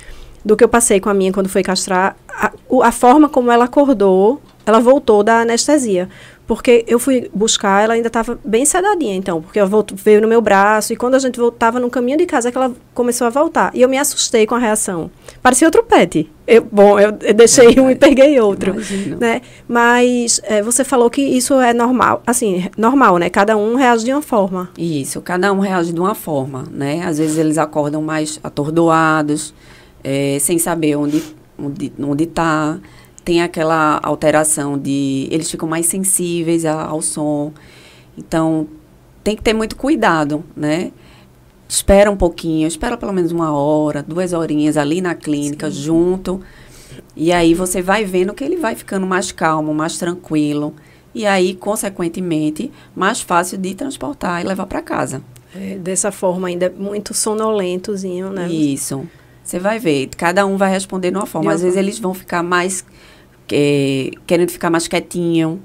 [0.44, 2.16] do que eu passei com a minha quando foi castrar.
[2.28, 6.08] A, a forma como ela acordou, ela voltou da anestesia.
[6.46, 9.40] Porque eu fui buscar, ela ainda estava bem sedadinha, então.
[9.40, 10.92] Porque ela voltou, veio no meu braço.
[10.92, 13.70] E quando a gente voltava no caminho de casa, é que ela começou a voltar.
[13.74, 15.10] E eu me assustei com a reação.
[15.42, 16.30] Parecia outro pet.
[16.46, 19.16] Eu, bom, eu, eu deixei um e peguei outro Imagino.
[19.18, 19.40] né?
[19.66, 23.30] Mas é, você falou que isso é normal, assim, normal, né?
[23.30, 24.68] Cada um reage de uma forma.
[24.76, 27.02] Isso, cada um reage de uma forma, né?
[27.06, 29.54] Às vezes eles acordam mais atordoados,
[30.02, 31.22] eh, sem saber onde
[31.58, 32.78] onde onde está.
[33.24, 37.52] Tem aquela alteração de eles ficam mais sensíveis ao som.
[38.16, 38.66] Então
[39.22, 40.92] tem que ter muito cuidado, né?
[41.66, 46.40] Espera um pouquinho, espera pelo menos uma hora, duas horinhas ali na clínica junto.
[47.16, 50.74] E aí você vai vendo que ele vai ficando mais calmo, mais tranquilo.
[51.14, 55.22] E aí, consequentemente, mais fácil de transportar e levar para casa.
[55.54, 58.48] É, dessa forma ainda muito sonolentozinho, né?
[58.48, 59.06] Isso.
[59.44, 61.52] Você vai ver, cada um vai responder de uma forma.
[61.52, 62.84] Às vezes eles vão ficar mais.
[63.52, 65.60] Eh, querendo ficar mais quietinho.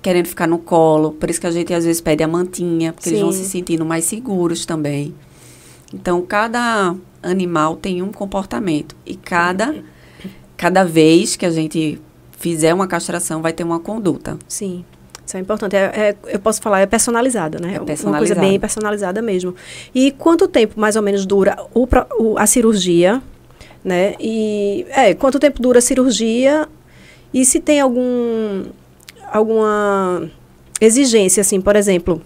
[0.00, 1.10] querendo ficar no colo.
[1.12, 3.42] Por isso que a gente às vezes pede a mantinha, porque eles vão Sim.
[3.42, 5.12] se sentindo mais seguros também.
[5.92, 8.94] Então, cada animal tem um comportamento.
[9.04, 9.74] E cada,
[10.56, 12.00] cada vez que a gente
[12.38, 14.38] fizer uma castração, vai ter uma conduta.
[14.46, 14.84] Sim.
[15.26, 15.74] Isso é importante.
[15.76, 17.74] É, é- eu posso falar, é personalizado, né?
[17.74, 19.54] É Uma coisa bem personalizada mesmo.
[19.94, 21.86] E quanto tempo, mais ou menos, dura o
[22.20, 23.20] o- a cirurgia,
[23.84, 24.14] né?
[24.20, 26.68] E, é, quanto tempo dura a cirurgia
[27.32, 28.64] e se tem algum,
[29.30, 30.28] alguma
[30.80, 32.22] exigência, assim, por exemplo,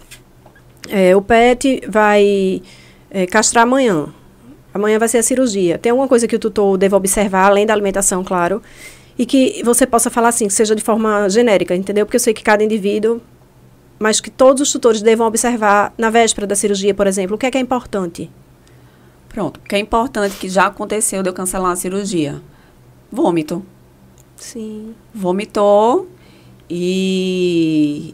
[0.89, 2.61] é, o PET vai
[3.09, 4.07] é, castrar amanhã.
[4.73, 5.77] Amanhã vai ser a cirurgia.
[5.77, 8.61] Tem alguma coisa que o tutor deva observar, além da alimentação, claro,
[9.17, 12.05] e que você possa falar assim, que seja de forma genérica, entendeu?
[12.05, 13.21] Porque eu sei que cada indivíduo,
[13.99, 17.45] mas que todos os tutores devam observar na véspera da cirurgia, por exemplo, o que
[17.45, 18.29] é que é importante.
[19.29, 19.57] Pronto.
[19.57, 22.41] O que é importante que já aconteceu de eu cancelar a cirurgia?
[23.11, 23.63] Vômito.
[24.43, 24.93] Sim.
[25.13, 26.09] Vomitou
[26.69, 28.13] e.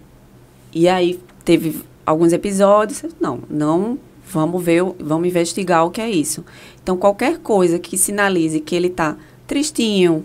[0.71, 3.03] E aí teve alguns episódios.
[3.19, 3.97] Não, não.
[4.31, 6.45] Vamos ver, vamos investigar o que é isso.
[6.83, 10.23] Então, qualquer coisa que sinalize que ele está tristinho,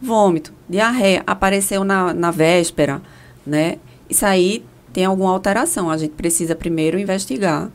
[0.00, 3.02] vômito, diarreia, apareceu na, na véspera,
[3.46, 3.76] né?
[4.08, 5.90] Isso aí tem alguma alteração.
[5.90, 7.70] A gente precisa primeiro investigar.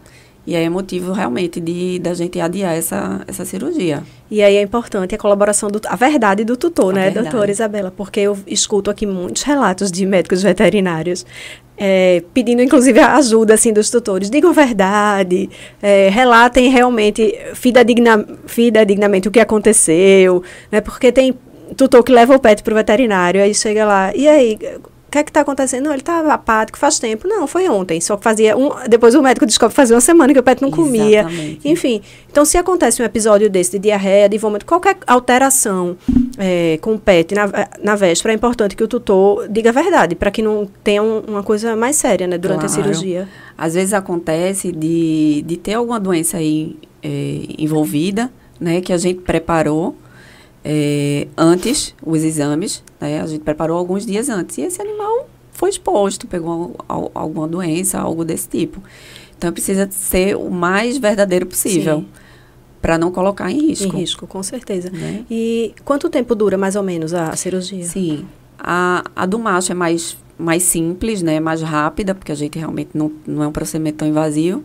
[0.47, 4.01] E aí é motivo realmente de da gente adiar essa, essa cirurgia.
[4.31, 7.29] E aí é importante a colaboração, do, a verdade do tutor, A né, verdade.
[7.29, 7.93] doutora Isabela?
[7.95, 11.25] Porque eu escuto aqui muitos relatos de médicos veterinários
[11.77, 14.29] é, pedindo, inclusive, a ajuda, assim, dos tutores.
[14.29, 15.49] Digam a verdade,
[15.81, 20.79] é, relatem realmente, fidedigna, fidedignamente o que aconteceu, né?
[20.79, 21.35] Porque tem
[21.75, 24.57] tutor que leva o pet para o veterinário, aí chega lá, e aí...
[25.07, 25.85] O que é que está acontecendo?
[25.85, 27.27] Não, ele está apático faz tempo.
[27.29, 28.01] Não, foi ontem.
[28.01, 28.69] Só que fazia um.
[28.89, 31.21] Depois o médico descobre que fazia uma semana que o pet não comia.
[31.21, 31.59] Exatamente.
[31.69, 35.95] Enfim, então se acontece um episódio desse de diarreia, de vômito, qualquer alteração
[36.37, 37.49] é, com o pet na,
[37.81, 41.21] na véspera, é importante que o tutor diga a verdade, para que não tenha um-
[41.27, 42.83] uma coisa mais séria né, durante a Claro.
[42.83, 43.29] cirurgia.
[43.57, 48.81] Às vezes acontece de, de ter alguma doença aí é, envolvida, né?
[48.81, 49.95] Que a gente preparou
[50.69, 53.21] é, antes os exames, né?
[53.21, 54.57] A gente preparou alguns dias antes.
[54.57, 58.83] E esse animal foi exposto, pegou al- alguma doença, algo desse tipo.
[59.37, 62.07] Então precisa ser o mais verdadeiro possível Sim.
[62.81, 63.95] para não colocar em risco.
[63.95, 64.89] Em risco, com certeza.
[64.89, 65.23] Né?
[65.31, 67.85] E quanto tempo dura mais ou menos a cirurgia?
[67.85, 68.25] Sim.
[68.59, 71.39] A, a do macho é mais, mais simples, né?
[71.39, 74.63] Mais rápida, porque a gente realmente não, não é um procedimento tão invasivo.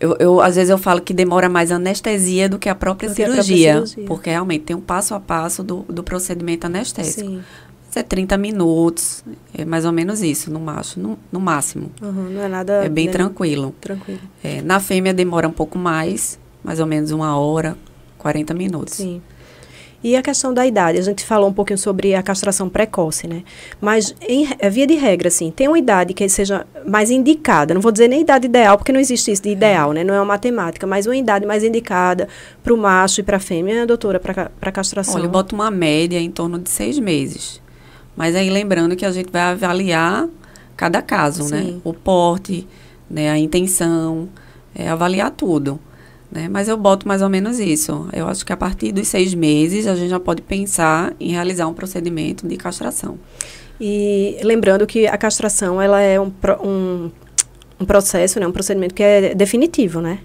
[0.00, 3.08] Eu, eu, às vezes eu falo que demora mais a anestesia do que a própria,
[3.12, 4.04] que a própria cirurgia, cirurgia.
[4.06, 7.28] Porque realmente tem um passo a passo do, do procedimento anestésico.
[7.28, 7.42] Sim.
[7.86, 9.24] Mas É 30 minutos,
[9.56, 11.90] é mais ou menos isso, no macho, no, no máximo.
[12.02, 12.84] Uhum, não é nada.
[12.84, 13.74] É bem né, tranquilo.
[13.80, 14.20] Tranquilo.
[14.44, 17.76] É, na fêmea demora um pouco mais, mais ou menos uma hora,
[18.18, 18.94] 40 minutos.
[18.94, 19.22] Sim.
[20.02, 23.42] E a questão da idade, a gente falou um pouquinho sobre a castração precoce, né?
[23.80, 27.74] Mas, em re- via de regra, assim, tem uma idade que seja mais indicada.
[27.74, 30.04] Não vou dizer nem idade ideal, porque não existe isso de ideal, né?
[30.04, 32.28] Não é uma matemática, mas uma idade mais indicada
[32.62, 35.16] para o macho e para a fêmea, doutora, para castração.
[35.16, 37.60] Olha, eu boto uma média em torno de seis meses.
[38.16, 40.28] Mas aí lembrando que a gente vai avaliar
[40.76, 41.62] cada caso, né?
[41.62, 41.80] Sim.
[41.82, 42.68] O porte,
[43.10, 43.30] né?
[43.30, 44.28] a intenção,
[44.74, 45.80] é, avaliar tudo.
[46.30, 46.48] Né?
[46.50, 48.06] Mas eu boto mais ou menos isso.
[48.12, 51.66] Eu acho que a partir dos seis meses a gente já pode pensar em realizar
[51.66, 53.18] um procedimento de castração.
[53.80, 57.10] E lembrando que a castração, ela é um, um,
[57.80, 58.46] um processo, né?
[58.46, 60.18] Um procedimento que é definitivo, né?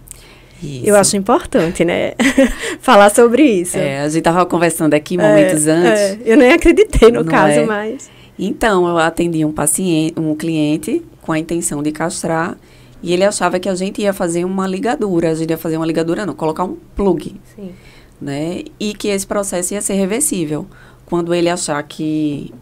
[0.61, 0.85] Isso.
[0.85, 2.13] Eu acho importante, né?
[2.79, 3.77] Falar sobre isso.
[3.77, 6.01] É, a gente estava conversando aqui É, momentos antes.
[6.01, 6.17] é.
[6.25, 7.65] eu nem acreditei no Não caso, é?
[7.65, 8.09] mas...
[8.39, 12.57] Então, eu atendi um paciente, um cliente com a intenção de castrar
[13.03, 15.85] e ele achava que a gente ia fazer uma ligadura, a gente ia fazer uma
[15.85, 17.71] ligadura não, colocar um plug, Sim.
[18.19, 18.63] né?
[18.79, 20.65] E que esse processo ia ser reversível.
[21.05, 22.53] Quando ele achar que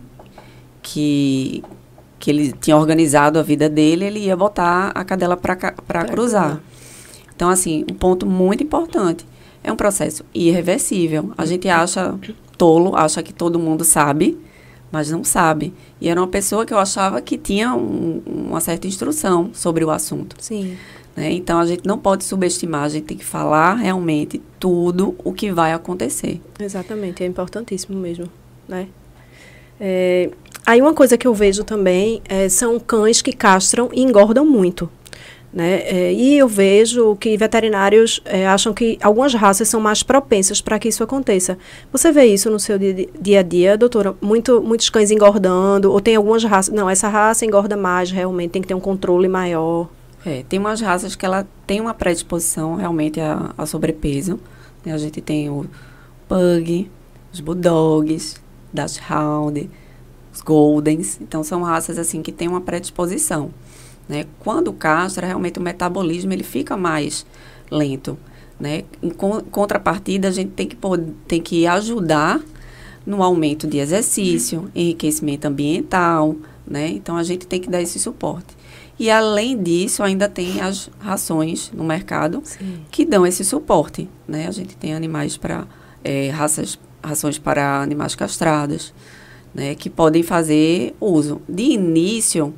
[0.82, 1.64] que
[2.18, 6.08] que ele tinha organizado a vida dele, ele ia botar a cadela para cruzar.
[6.08, 6.62] cruzar.
[7.36, 9.26] Então, assim, um ponto muito importante.
[9.64, 11.32] É um processo irreversível.
[11.36, 12.16] A gente acha
[12.58, 14.38] tolo, acha que todo mundo sabe,
[14.92, 15.74] mas não sabe.
[16.00, 19.90] E era uma pessoa que eu achava que tinha um- uma certa instrução sobre o
[19.92, 20.36] assunto.
[20.40, 20.78] Sim.
[21.16, 21.30] né?
[21.34, 25.52] Então, a gente não pode subestimar, a gente tem que falar realmente tudo o que
[25.52, 26.40] vai acontecer.
[26.58, 28.30] Exatamente, é importantíssimo mesmo,
[28.68, 28.88] né?
[29.80, 30.30] É,
[30.66, 34.90] aí uma coisa que eu vejo também é, são cães que castram e engordam muito,
[35.54, 35.82] né?
[35.82, 40.80] É, e eu vejo que veterinários é, acham que algumas raças são mais propensas para
[40.80, 41.58] que isso aconteça.
[41.92, 44.16] Você vê isso no seu dia, dia a dia, doutora?
[44.22, 46.74] Muito, muitos cães engordando, ou tem algumas raças...
[46.74, 49.90] Não, essa raça engorda mais, realmente, tem que ter um controle maior.
[50.26, 54.40] É, tem umas raças que ela tem uma predisposição realmente a, a sobrepeso.
[54.86, 54.94] né?
[54.94, 55.66] A gente tem o
[56.30, 56.90] pug,
[57.34, 58.36] os bulldogs,
[58.72, 59.70] dachshund,
[60.34, 61.20] os Goldens.
[61.20, 63.52] Então, são raças, assim, que têm uma predisposição.
[64.12, 64.26] Né?
[64.40, 67.26] Quando castra, realmente o metabolismo ele fica mais
[67.72, 68.18] lento.
[68.60, 68.84] Né?
[69.02, 70.78] Em contrapartida, a gente tem que,
[71.30, 72.42] tem que ajudar
[73.06, 76.36] no aumento de exercício, enriquecimento ambiental,
[76.68, 76.90] né?
[76.90, 78.56] Então, a gente tem que dar esse suporte.
[79.00, 82.82] E, além disso, ainda tem as rações no mercado Sim.
[82.92, 84.46] que dão esse suporte, né?
[84.46, 85.66] A gente tem animais para...
[86.04, 88.94] É, raças, rações para animais castrados,
[89.56, 89.74] né?
[89.74, 91.42] Que podem fazer uso.
[91.48, 92.54] De início,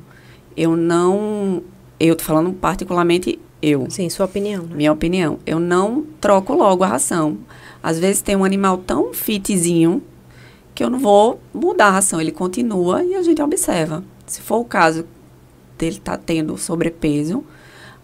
[0.56, 1.62] eu não...
[1.98, 3.86] Eu tô falando particularmente eu.
[3.88, 4.64] Sim, sua opinião.
[4.64, 4.76] Né?
[4.76, 5.38] Minha opinião.
[5.46, 7.38] Eu não troco logo a ração.
[7.82, 10.02] Às vezes tem um animal tão fitzinho
[10.74, 14.02] que eu não vou mudar a ração, ele continua e a gente observa.
[14.26, 15.06] Se for o caso
[15.78, 17.44] dele estar tá tendo sobrepeso,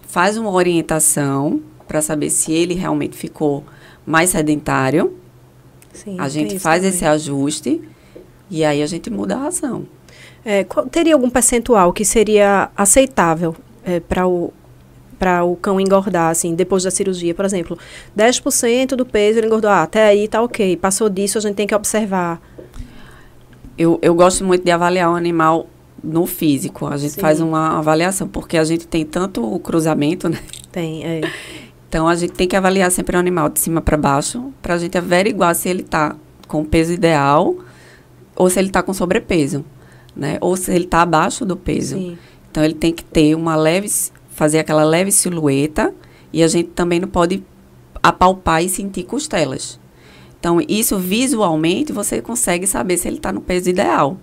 [0.03, 3.65] faz uma orientação para saber se ele realmente ficou
[4.07, 5.17] mais sedentário.
[5.93, 6.95] Sim, a gente faz também.
[6.95, 7.83] esse ajuste
[8.49, 9.87] e aí a gente muda a ração.
[10.44, 14.53] É, qual, teria algum percentual que seria aceitável é, para o
[15.18, 17.79] para o cão engordar, assim, depois da cirurgia, por exemplo,
[18.16, 21.66] 10% do peso ele engordou, ah, até aí tá ok, passou disso a gente tem
[21.66, 22.40] que observar
[23.81, 25.66] eu, eu gosto muito de avaliar o animal
[26.05, 26.87] no físico.
[26.87, 27.20] A gente Sim.
[27.22, 30.38] faz uma avaliação, porque a gente tem tanto o cruzamento, né?
[30.70, 31.22] Tem, é.
[31.88, 34.79] Então, a gente tem que avaliar sempre o animal de cima para baixo, para a
[34.79, 36.14] gente averiguar se ele está
[36.46, 37.57] com o peso ideal
[38.37, 39.64] ou se ele está com sobrepeso,
[40.14, 40.38] né?
[40.40, 41.96] Ou se ele está abaixo do peso.
[41.96, 42.18] Sim.
[42.51, 43.88] Então, ele tem que ter uma leve,
[44.31, 45.94] fazer aquela leve silhueta
[46.33, 47.44] e a gente também não pode
[48.03, 49.79] apalpar e sentir costelas.
[50.38, 54.16] Então, isso visualmente você consegue saber se ele está no peso ideal.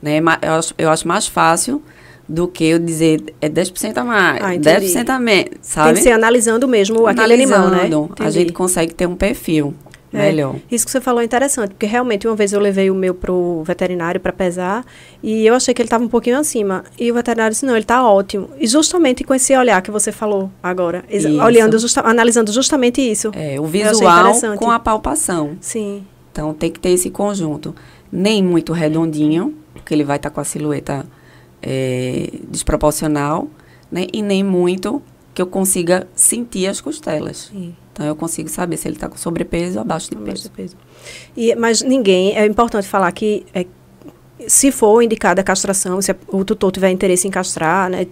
[0.00, 0.20] Né?
[0.42, 1.82] Eu acho, eu acho mais fácil
[2.28, 5.88] do que eu dizer é 10% a mais, ah, 10% a menos, sabe?
[5.88, 7.86] Tem que ser analisando mesmo analisando, aquele animal, né?
[7.86, 8.12] Entendi.
[8.18, 9.74] A gente consegue ter um perfil.
[10.14, 10.56] É, melhor.
[10.70, 13.62] Isso que você falou é interessante, porque realmente uma vez eu levei o meu pro
[13.64, 14.84] veterinário para pesar
[15.22, 16.84] e eu achei que ele estava um pouquinho acima.
[16.98, 18.50] E o veterinário disse: não, ele está ótimo.
[18.58, 21.04] E justamente com esse olhar que você falou agora,
[21.44, 23.32] olhando, justa, analisando justamente isso.
[23.34, 25.56] É, o visual com a palpação.
[25.60, 26.06] Sim.
[26.30, 27.74] Então tem que ter esse conjunto.
[28.10, 31.04] Nem muito redondinho, porque ele vai estar tá com a silhueta
[31.60, 33.48] é, desproporcional,
[33.90, 34.06] né?
[34.12, 35.02] E nem muito
[35.34, 37.50] que eu consiga sentir as costelas.
[37.52, 37.74] Sim.
[37.94, 40.42] Então, eu consigo saber se ele está com sobrepeso ou abaixo de abaixo peso.
[40.42, 40.76] De peso.
[41.36, 43.64] E, mas ninguém, é importante falar que é,
[44.48, 48.08] se for indicada a castração, se o tutor tiver interesse em castrar, né,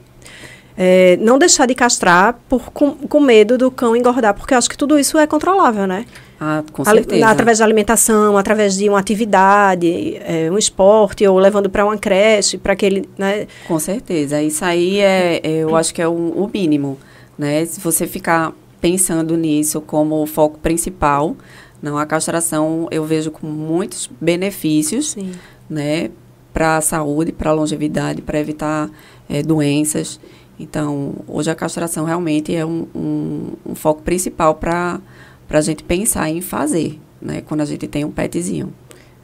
[0.78, 4.70] é, não deixar de castrar por, com, com, medo do cão engordar, porque eu acho
[4.70, 6.06] que tudo isso é controlável, né?
[6.40, 7.26] Ah, com certeza.
[7.26, 12.56] através da alimentação, através de uma atividade, é, um esporte, ou levando para uma creche,
[12.56, 13.48] para aquele, né?
[13.66, 14.40] Com certeza.
[14.40, 16.98] Isso aí é, é eu acho que é o, o mínimo,
[17.36, 17.64] né?
[17.64, 21.36] Se você ficar pensando nisso como foco principal.
[21.80, 25.32] Não, a castração eu vejo com muitos benefícios, Sim.
[25.70, 26.10] né,
[26.52, 28.90] para a saúde, para a longevidade, para evitar
[29.30, 30.20] é, doenças.
[30.58, 35.00] Então, hoje a castração realmente é um, um, um foco principal para
[35.48, 38.72] a gente pensar em fazer, né, quando a gente tem um petzinho.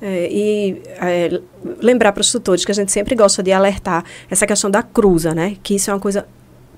[0.00, 1.40] É, e é,
[1.82, 5.34] lembrar para os tutores que a gente sempre gosta de alertar essa questão da cruza,
[5.34, 5.56] né?
[5.60, 6.24] Que isso é uma coisa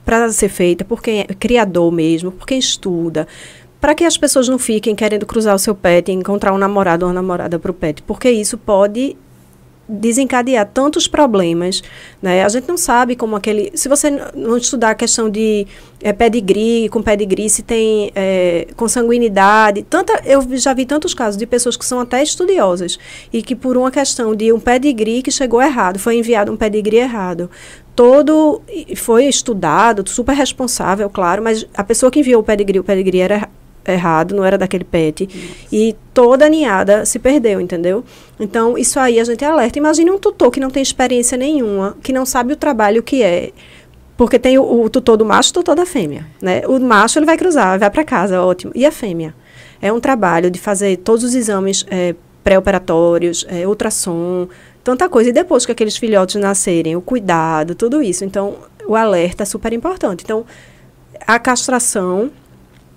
[0.04, 3.26] para ser feita por quem é criador mesmo, por quem estuda,
[3.80, 7.04] para que as pessoas não fiquem querendo cruzar o seu pet e encontrar um namorado
[7.04, 9.16] ou uma namorada para o pet, porque isso pode
[9.90, 11.82] desencadear tantos problemas,
[12.22, 12.44] né?
[12.44, 13.72] A gente não sabe como aquele...
[13.74, 15.66] Se você não estudar a questão de
[16.02, 21.46] é, pedigree, com pedigree, se tem é, consanguinidade, tanta, eu já vi tantos casos de
[21.46, 22.98] pessoas que são até estudiosas
[23.32, 26.98] e que por uma questão de um pedigree que chegou errado, foi enviado um pedigree
[26.98, 27.50] errado,
[27.94, 28.62] todo
[28.96, 33.48] foi estudado, super responsável, claro, mas a pessoa que enviou o pedigree, o pedigree era
[33.86, 35.28] errado, não era daquele pet.
[35.72, 38.04] E toda a ninhada se perdeu, entendeu?
[38.38, 39.78] Então, isso aí a gente alerta.
[39.78, 43.50] Imagine um tutor que não tem experiência nenhuma, que não sabe o trabalho que é.
[44.16, 46.62] Porque tem o, o tutor do macho e o tutor da fêmea, né?
[46.66, 48.72] O macho, ele vai cruzar, vai para casa, ótimo.
[48.74, 49.34] E a fêmea?
[49.80, 52.14] É um trabalho de fazer todos os exames é,
[52.44, 54.46] pré-operatórios, é, ultrassom,
[54.84, 55.30] tanta coisa.
[55.30, 58.24] E depois que aqueles filhotes nascerem, o cuidado, tudo isso.
[58.24, 60.22] Então, o alerta é super importante.
[60.22, 60.44] Então,
[61.26, 62.30] a castração,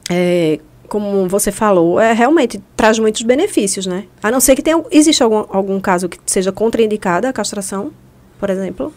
[0.10, 0.60] é,
[0.94, 4.06] como você falou, é, realmente traz muitos benefícios, né?
[4.22, 7.92] A não ser que tenha, existe algum, algum caso que seja contraindicada a castração,
[8.40, 8.94] por exemplo?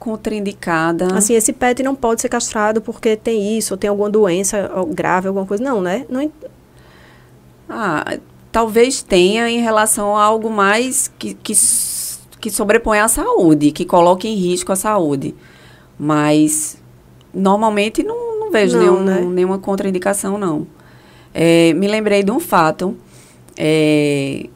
[0.00, 1.16] Contraindicada.
[1.16, 5.28] Assim, esse pet não pode ser castrado porque tem isso, ou tem alguma doença grave,
[5.28, 5.62] alguma coisa.
[5.62, 6.04] Não, né?
[6.08, 6.28] Não,
[7.68, 8.18] ah,
[8.50, 11.54] talvez tenha em relação a algo mais que, que,
[12.40, 15.32] que sobrepõe a saúde, que coloque em risco a saúde.
[15.96, 16.76] Mas,
[17.32, 19.20] normalmente, não vejo não, nenhum, né?
[19.20, 20.66] nenhuma contraindicação, não.
[21.34, 22.96] É, me lembrei de um fato.
[23.56, 24.46] É,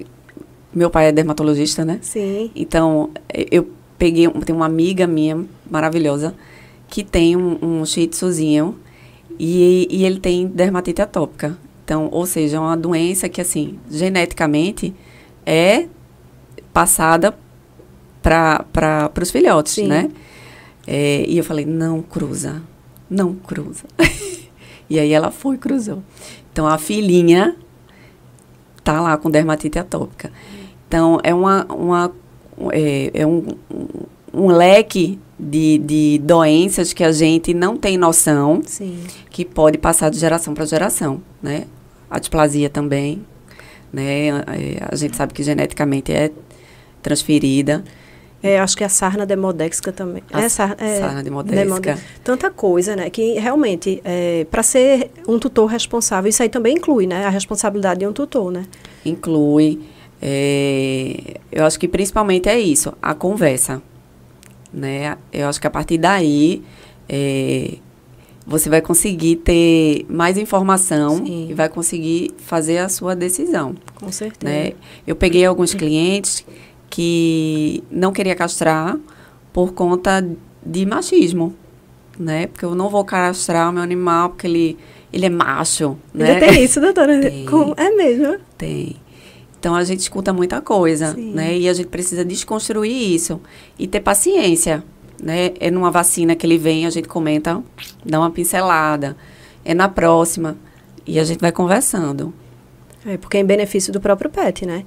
[0.72, 1.99] meu pai é dermatologista, né?
[2.03, 2.51] Sim.
[2.55, 3.11] Então,
[3.51, 3.68] eu
[3.99, 6.34] peguei, tem uma amiga minha maravilhosa
[6.88, 8.76] que tem um, um shih tzuzinho
[9.38, 11.57] e, e ele tem dermatite atópica.
[11.84, 14.94] Então, ou seja, é uma doença que, assim, geneticamente
[15.44, 15.86] é
[16.72, 17.36] passada
[18.22, 19.86] para os filhotes, Sim.
[19.86, 20.11] né?
[20.86, 22.62] É, e eu falei, não cruza,
[23.09, 23.85] não cruza.
[24.89, 26.03] e aí ela foi cruzou.
[26.53, 27.57] Então, a filhinha
[28.83, 30.33] tá lá com dermatite atópica.
[30.89, 32.13] Então, é uma, uma
[32.73, 33.45] é, é um,
[34.33, 38.99] um leque de, de doenças que a gente não tem noção Sim.
[39.31, 41.65] que pode passar de geração para geração, né?
[42.09, 43.25] A displasia também,
[43.93, 44.29] né?
[44.29, 46.31] É, a gente sabe que geneticamente é
[47.03, 47.85] transferida.
[48.47, 50.22] É, acho que a sarna demodexica também.
[50.32, 51.99] A é, sar, é, sarna demodexica.
[52.22, 53.11] Tanta coisa, né?
[53.11, 57.24] Que realmente, é, para ser um tutor responsável, isso aí também inclui, né?
[57.24, 58.64] A responsabilidade de um tutor, né?
[59.05, 59.80] Inclui.
[60.20, 63.82] É, eu acho que principalmente é isso, a conversa.
[64.72, 65.16] Né?
[65.32, 66.62] Eu acho que a partir daí
[67.09, 67.76] é,
[68.47, 71.49] você vai conseguir ter mais informação Sim.
[71.51, 73.74] e vai conseguir fazer a sua decisão.
[73.94, 74.53] Com certeza.
[74.53, 74.72] Né?
[75.07, 76.44] Eu peguei alguns clientes
[76.97, 78.99] que não queria castrar
[79.53, 80.26] por conta
[80.64, 81.55] de machismo,
[82.18, 82.47] né?
[82.47, 84.78] Porque eu não vou castrar o meu animal porque ele,
[85.12, 86.36] ele é macho, né?
[86.36, 87.20] Ainda tem isso, doutora?
[87.20, 88.38] Tem, é mesmo?
[88.57, 88.97] Tem.
[89.61, 91.34] Então a gente escuta muita coisa, Sim.
[91.34, 91.59] né?
[91.59, 93.42] E a gente precisa desconstruir isso
[93.78, 94.82] e ter paciência,
[95.22, 95.53] né?
[95.61, 97.62] É numa vacina que ele vem, a gente comenta,
[98.07, 99.14] dá uma pincelada.
[99.62, 100.57] É na próxima
[101.07, 102.32] e a gente vai conversando.
[103.05, 104.86] É porque é em benefício do próprio pet, né?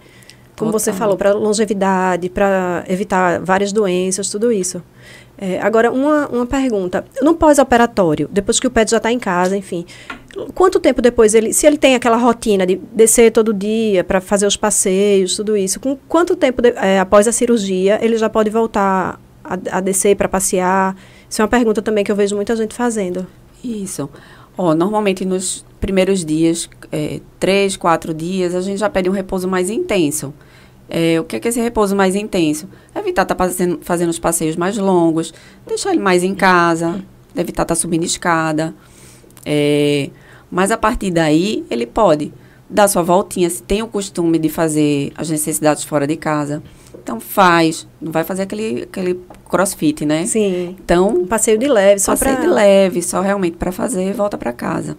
[0.59, 4.83] Como você falou, para longevidade, para evitar várias doenças, tudo isso.
[5.37, 7.05] É, agora, uma, uma pergunta.
[7.21, 9.85] No pós-operatório, depois que o pet já está em casa, enfim,
[10.53, 14.45] quanto tempo depois ele, se ele tem aquela rotina de descer todo dia para fazer
[14.45, 18.49] os passeios, tudo isso, com quanto tempo de, é, após a cirurgia ele já pode
[18.49, 20.95] voltar a, a descer para passear?
[21.29, 23.25] Isso é uma pergunta também que eu vejo muita gente fazendo.
[23.63, 24.09] Isso.
[24.57, 29.47] Oh, normalmente nos primeiros dias, é, três, quatro dias, a gente já pede um repouso
[29.47, 30.33] mais intenso.
[30.89, 32.67] É, o que é, que esse repouso mais intenso?
[32.95, 35.33] Evitar estar tá fazendo, fazendo os passeios mais longos,
[35.67, 37.03] deixar ele mais em casa,
[37.35, 38.73] evitar estar tá subindo escada.
[39.45, 40.09] É,
[40.49, 42.33] mas a partir daí, ele pode
[42.67, 46.63] dar sua voltinha, se tem o costume de fazer as necessidades fora de casa.
[47.01, 49.19] Então faz, não vai fazer aquele, aquele
[49.49, 50.25] crossfit, né?
[50.25, 50.75] Sim.
[50.83, 52.45] Então, um passeio de leve, só passeio pra...
[52.45, 54.97] de leve, só realmente para fazer, volta para casa.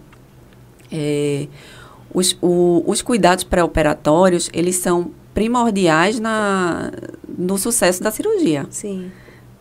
[0.91, 1.47] É,
[2.13, 6.91] os, o, os cuidados pré-operatórios, eles são primordiais na,
[7.27, 8.65] no sucesso da cirurgia.
[8.69, 9.11] Sim.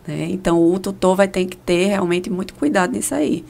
[0.06, 0.28] Né?
[0.30, 3.44] Então, o tutor vai ter que ter realmente muito cuidado nisso aí.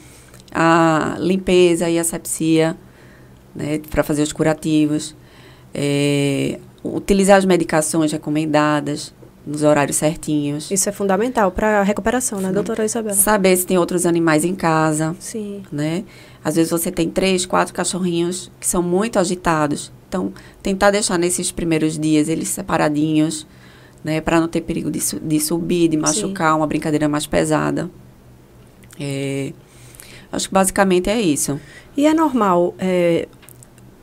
[0.53, 2.77] A limpeza e asepsia,
[3.55, 5.15] né, para fazer os curativos.
[5.73, 9.13] É, utilizar as medicações recomendadas
[9.45, 10.69] nos horários certinhos.
[10.69, 13.15] Isso é fundamental para a recuperação, né, doutora Isabela?
[13.15, 15.15] Saber se tem outros animais em casa.
[15.19, 15.63] Sim.
[15.71, 16.03] Né?
[16.43, 19.91] Às vezes você tem três, quatro cachorrinhos que são muito agitados.
[20.11, 23.47] Então, tentar deixar nesses primeiros dias eles separadinhos,
[24.03, 26.57] né, para não ter perigo de, de subir, de machucar, Sim.
[26.57, 27.89] uma brincadeira mais pesada.
[28.99, 29.53] É,
[30.29, 31.57] acho que basicamente é isso.
[31.95, 33.25] E é normal, é,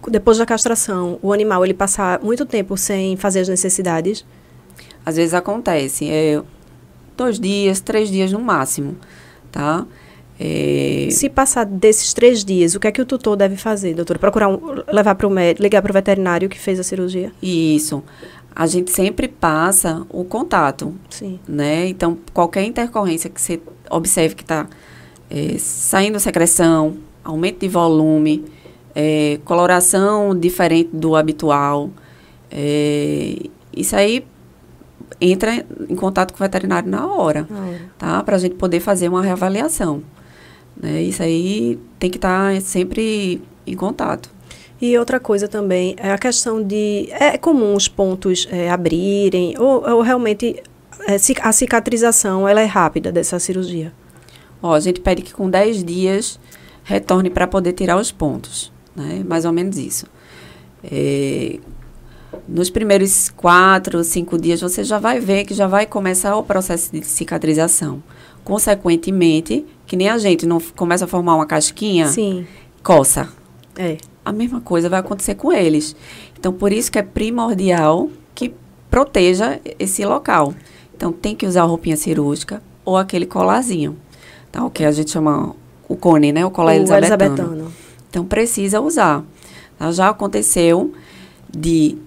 [0.08, 4.24] depois da castração, o animal ele passar muito tempo sem fazer as necessidades?
[5.04, 6.42] Às vezes acontece, é,
[7.18, 8.96] dois dias, três dias no máximo,
[9.52, 9.86] tá?
[10.40, 11.08] É...
[11.10, 14.18] Se passar desses três dias, o que é que o tutor deve fazer, doutor?
[14.18, 14.60] Procurar um,
[14.92, 17.32] levar para o médico, ligar para o veterinário que fez a cirurgia?
[17.42, 18.02] Isso.
[18.54, 20.94] A gente sempre passa o contato.
[21.10, 21.40] Sim.
[21.48, 21.88] Né?
[21.88, 23.60] Então, qualquer intercorrência que você
[23.90, 24.68] observe que está
[25.30, 28.44] é, saindo secreção, aumento de volume,
[28.94, 31.90] é, coloração diferente do habitual,
[32.50, 33.36] é,
[33.76, 34.24] isso aí
[35.20, 37.80] entra em contato com o veterinário na hora, hora.
[37.98, 38.22] tá?
[38.22, 40.02] Para a gente poder fazer uma reavaliação.
[40.80, 41.02] Né?
[41.02, 44.30] Isso aí tem que estar tá sempre em contato.
[44.80, 47.08] E outra coisa também é a questão de.
[47.10, 50.62] É comum os pontos é, abrirem, ou, ou realmente
[51.06, 53.92] é, a cicatrização ela é rápida dessa cirurgia?
[54.62, 56.38] Ó, a gente pede que com 10 dias
[56.84, 59.22] retorne para poder tirar os pontos, né?
[59.26, 60.06] Mais ou menos isso.
[60.84, 61.58] É,
[62.46, 66.92] nos primeiros quatro, cinco dias, você já vai ver que já vai começar o processo
[66.92, 68.02] de cicatrização.
[68.48, 72.46] Consequentemente, que nem a gente não começa a formar uma casquinha, Sim.
[72.82, 73.28] coça.
[73.76, 73.98] É.
[74.24, 75.94] A mesma coisa vai acontecer com eles.
[76.38, 78.54] Então, por isso que é primordial que
[78.90, 80.54] proteja esse local.
[80.96, 83.98] Então, tem que usar roupinha cirúrgica ou aquele colarzinho,
[84.50, 84.64] tá?
[84.64, 85.54] O que a gente chama
[85.86, 86.46] o cone, né?
[86.46, 87.24] O colar o elisabetano.
[87.24, 87.72] elisabetano.
[88.08, 89.22] Então, precisa usar.
[89.78, 89.92] Tá?
[89.92, 90.94] Já aconteceu
[91.54, 91.98] de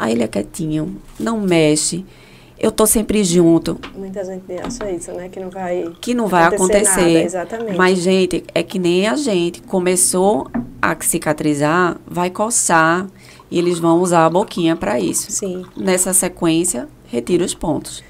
[0.00, 2.06] Aí ele é quietinho, não mexe.
[2.60, 3.78] Eu tô sempre junto.
[3.96, 5.30] Muita gente acha isso, né?
[5.30, 6.90] Que não vai Que não vai acontecer.
[6.90, 7.24] acontecer.
[7.24, 7.76] exatamente.
[7.78, 9.62] Mas, gente, é que nem a gente.
[9.62, 10.46] Começou
[10.82, 13.06] a cicatrizar, vai coçar
[13.50, 15.32] e eles vão usar a boquinha para isso.
[15.32, 15.64] Sim.
[15.74, 18.04] Nessa sequência, retira os pontos.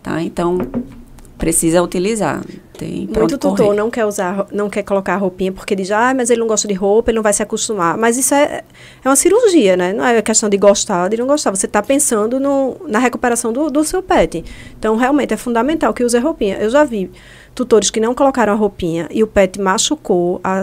[0.00, 0.22] Tá?
[0.22, 0.58] Então,
[1.36, 2.40] precisa utilizar.
[2.78, 3.76] Tem Muito tutor correr.
[3.76, 6.68] não quer usar, não quer colocar a roupinha porque diz, ah, mas ele não gosta
[6.68, 7.98] de roupa, ele não vai se acostumar.
[7.98, 8.62] Mas isso é,
[9.04, 9.92] é uma cirurgia, né?
[9.92, 11.50] Não é questão de gostar ou de não gostar.
[11.50, 14.44] Você está pensando no, na recuperação do, do seu pet.
[14.78, 16.56] Então, realmente, é fundamental que use a roupinha.
[16.58, 17.10] Eu já vi
[17.52, 20.60] tutores que não colocaram a roupinha e o pet machucou, a,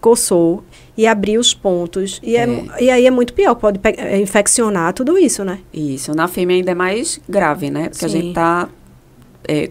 [0.00, 0.64] coçou
[0.98, 2.18] e abriu os pontos.
[2.24, 2.42] E, é.
[2.42, 2.84] É.
[2.84, 5.60] e aí é muito pior, pode é, infeccionar tudo isso, né?
[5.72, 6.12] Isso.
[6.12, 7.88] Na fêmea ainda é mais grave, né?
[7.88, 8.16] Porque a Sim.
[8.16, 8.68] gente está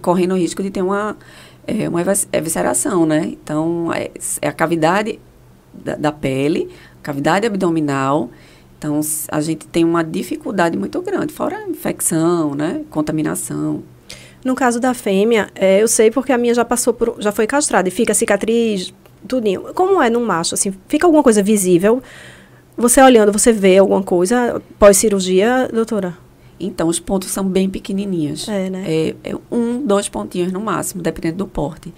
[0.01, 1.15] correndo o risco de ter uma,
[1.71, 3.25] é, uma evis- evisceração, né?
[3.25, 4.11] Então, é,
[4.41, 5.19] é a cavidade
[5.73, 6.69] da, da pele,
[7.01, 8.29] cavidade abdominal.
[8.77, 8.99] Então,
[9.31, 12.81] a gente tem uma dificuldade muito grande, fora infecção, né?
[12.89, 13.83] Contaminação.
[14.43, 17.45] No caso da fêmea, é, eu sei porque a minha já passou por, já foi
[17.45, 18.91] castrada e fica cicatriz,
[19.27, 19.73] tudinho.
[19.75, 22.01] Como é no macho, assim, fica alguma coisa visível?
[22.75, 26.17] Você olhando, você vê alguma coisa pós-cirurgia, doutora?
[26.65, 28.47] Então, os pontos são bem pequenininhos.
[28.47, 28.83] É, né?
[28.87, 31.93] É, é um, dois pontinhos no máximo, dependendo do porte.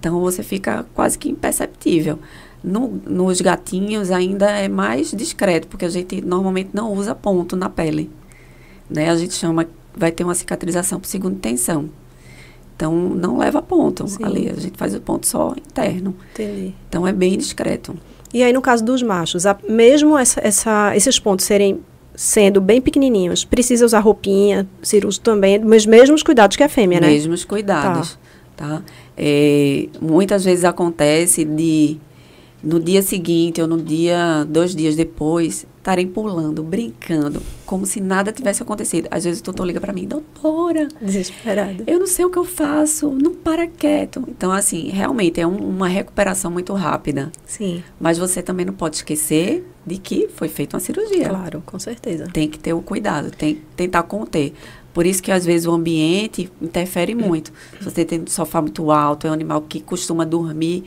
[0.00, 2.18] Então, você fica quase que imperceptível.
[2.62, 7.68] No- nos gatinhos ainda é mais discreto, porque a gente normalmente não usa ponto na
[7.68, 8.10] pele.
[8.90, 9.10] Né?
[9.10, 11.88] A gente chama, vai ter uma cicatrização por segunda tensão.
[12.76, 14.24] Então, não leva ponto Sim.
[14.24, 14.48] ali.
[14.48, 16.14] A gente faz o ponto só interno.
[16.32, 16.74] Entendi.
[16.88, 17.96] Então, é bem discreto.
[18.32, 21.80] E aí, no caso dos machos, a- mesmo essa, essa- esses pontos serem
[22.18, 27.06] sendo bem pequenininhos, precisa usar roupinha, cirúrgico também, os mesmos cuidados que a fêmea, né?
[27.06, 28.18] Mesmos cuidados,
[28.56, 28.82] tá?
[29.16, 31.96] É, muitas vezes acontece de
[32.62, 38.30] no dia seguinte ou no dia dois dias depois estarem pulando, brincando, como se nada
[38.32, 39.08] tivesse acontecido.
[39.10, 41.84] Às vezes o tutor liga para mim, doutora, Desesperada.
[41.86, 44.22] eu não sei o que eu faço, não para quieto.
[44.28, 48.96] Então assim, realmente é um- uma recuperação muito rápida, Sim, mas você também não pode
[48.96, 52.26] esquecer de que foi feita uma cirurgia claro, com certeza.
[52.32, 54.52] tem que ter o cuidado, tem que tentar conter.
[54.92, 57.52] Por isso que às vezes o ambiente interfere muito.
[57.78, 60.84] Se você tem um sofá muito alto, é um animal que costuma dormir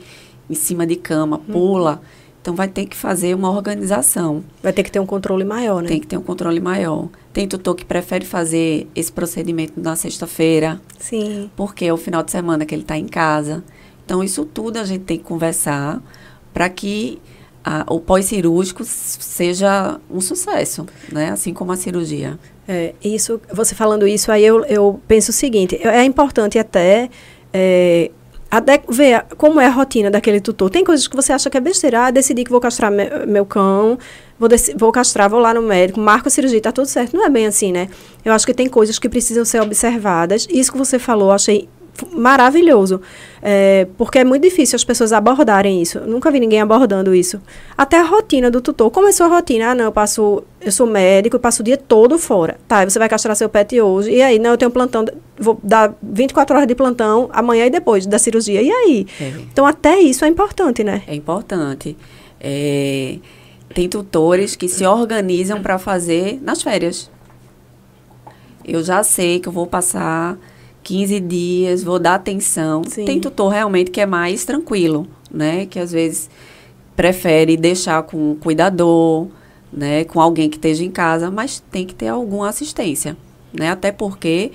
[0.50, 2.00] em cima de cama, pula,
[2.40, 4.42] então vai ter que fazer uma organização.
[4.62, 5.88] Vai ter que ter um controle maior, né?
[5.88, 7.08] Tem que ter um controle maior.
[7.32, 11.50] Tem tutor que prefere fazer esse procedimento na sexta-feira, Sim.
[11.56, 13.62] porque é o final de semana que ele está em casa.
[14.04, 16.02] Então, isso tudo a gente tem que conversar
[16.52, 17.20] para que
[17.64, 21.30] a- o pós-cirúrgico seja um sucesso, né?
[21.30, 22.38] Assim como a cirurgia.
[22.66, 27.08] É, isso, você falando isso, aí eu, eu penso o seguinte, é importante até,
[27.52, 28.10] é, até
[28.88, 30.68] ver como é a rotina daquele tutor.
[30.68, 33.46] Tem coisas que você acha que é besteira, ah, decidi que vou castrar me- meu
[33.46, 33.98] cão,
[34.38, 37.16] vou, vou castrar, vou lá no médico, marco a cirurgia, tá tudo certo.
[37.16, 37.88] Não é bem assim, né?
[38.24, 40.46] Eu acho que tem coisas que precisam ser observadas.
[40.50, 41.68] Isso que você falou, achei
[42.12, 43.00] maravilhoso.
[43.42, 45.98] É, porque é muito difícil as pessoas abordarem isso.
[45.98, 47.40] Eu nunca vi ninguém abordando isso.
[47.76, 48.90] Até a rotina do tutor.
[48.90, 49.70] Começou a rotina.
[49.70, 50.42] Ah, não, eu passo.
[50.60, 52.56] Eu sou médico, eu passo o dia todo fora.
[52.68, 54.12] Tá, você vai castrar seu pet hoje.
[54.12, 55.04] E aí, não, eu tenho plantão.
[55.38, 58.62] Vou dar 24 horas de plantão amanhã e depois da cirurgia.
[58.62, 59.06] E aí?
[59.20, 59.28] É.
[59.52, 61.02] Então, até isso é importante, né?
[61.06, 61.96] É importante.
[62.40, 63.16] É,
[63.74, 67.10] tem tutores que se organizam para fazer nas férias.
[68.64, 70.38] Eu já sei que eu vou passar
[70.82, 72.82] 15 dias, vou dar atenção.
[72.88, 73.04] Sim.
[73.04, 75.66] Tem tutor realmente que é mais tranquilo, né?
[75.66, 76.28] Que às vezes
[76.96, 79.28] prefere deixar com um cuidador,
[79.72, 80.04] né?
[80.04, 83.16] Com alguém que esteja em casa, mas tem que ter alguma assistência,
[83.52, 83.70] né?
[83.70, 84.52] Até porque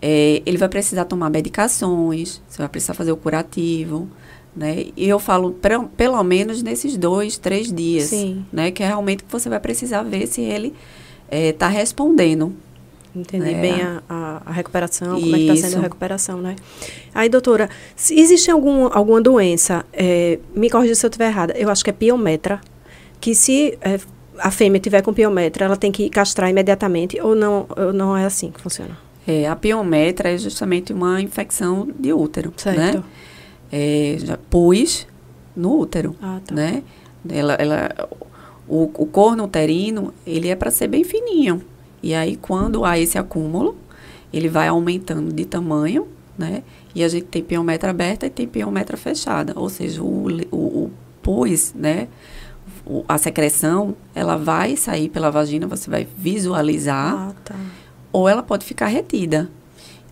[0.00, 4.08] é, ele vai precisar tomar medicações, você vai precisar fazer o curativo,
[4.54, 4.86] né?
[4.96, 8.44] E eu falo pre- pelo menos nesses dois, três dias, Sim.
[8.52, 8.70] né?
[8.70, 10.74] Que é realmente que você vai precisar ver se ele
[11.30, 12.52] está respondendo.
[13.14, 13.60] Entender É.
[13.60, 16.54] bem a, a, a recuperação, como é que está sendo a recuperação, né?
[17.14, 21.68] Aí, doutora, se existe algum, alguma doença, é, me corrija se eu estiver errada, eu
[21.70, 22.60] acho que é piometra,
[23.20, 23.98] que se é,
[24.38, 28.24] a fêmea tiver com piometra, ela tem que castrar imediatamente, ou não, ou não é
[28.24, 28.96] assim que funciona?
[29.26, 32.92] É, a piometra é justamente uma infecção de útero, né?
[32.92, 33.04] Certo.
[33.72, 35.06] É, já pus
[35.56, 36.54] no útero, Ah, tá.
[36.54, 36.82] né?
[37.28, 38.08] Ela, ela,
[38.68, 41.60] o, o corno uterino, ele é para ser bem fininho.
[42.02, 43.76] E aí, quando há esse acúmulo,
[44.32, 46.06] ele vai aumentando de tamanho,
[46.38, 46.62] né?
[46.94, 49.52] E a gente tem piometra aberta e tem piometra fechada.
[49.56, 50.90] Ou seja, o, o, o
[51.22, 52.08] pus, né?
[52.86, 57.54] O- a secreção, ela vai sair pela vagina, você vai visualizar Ah, tá.
[58.12, 59.50] ou ela pode ficar retida.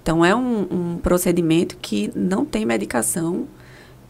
[0.02, 3.46] Então, é um, um procedimento que não tem medicação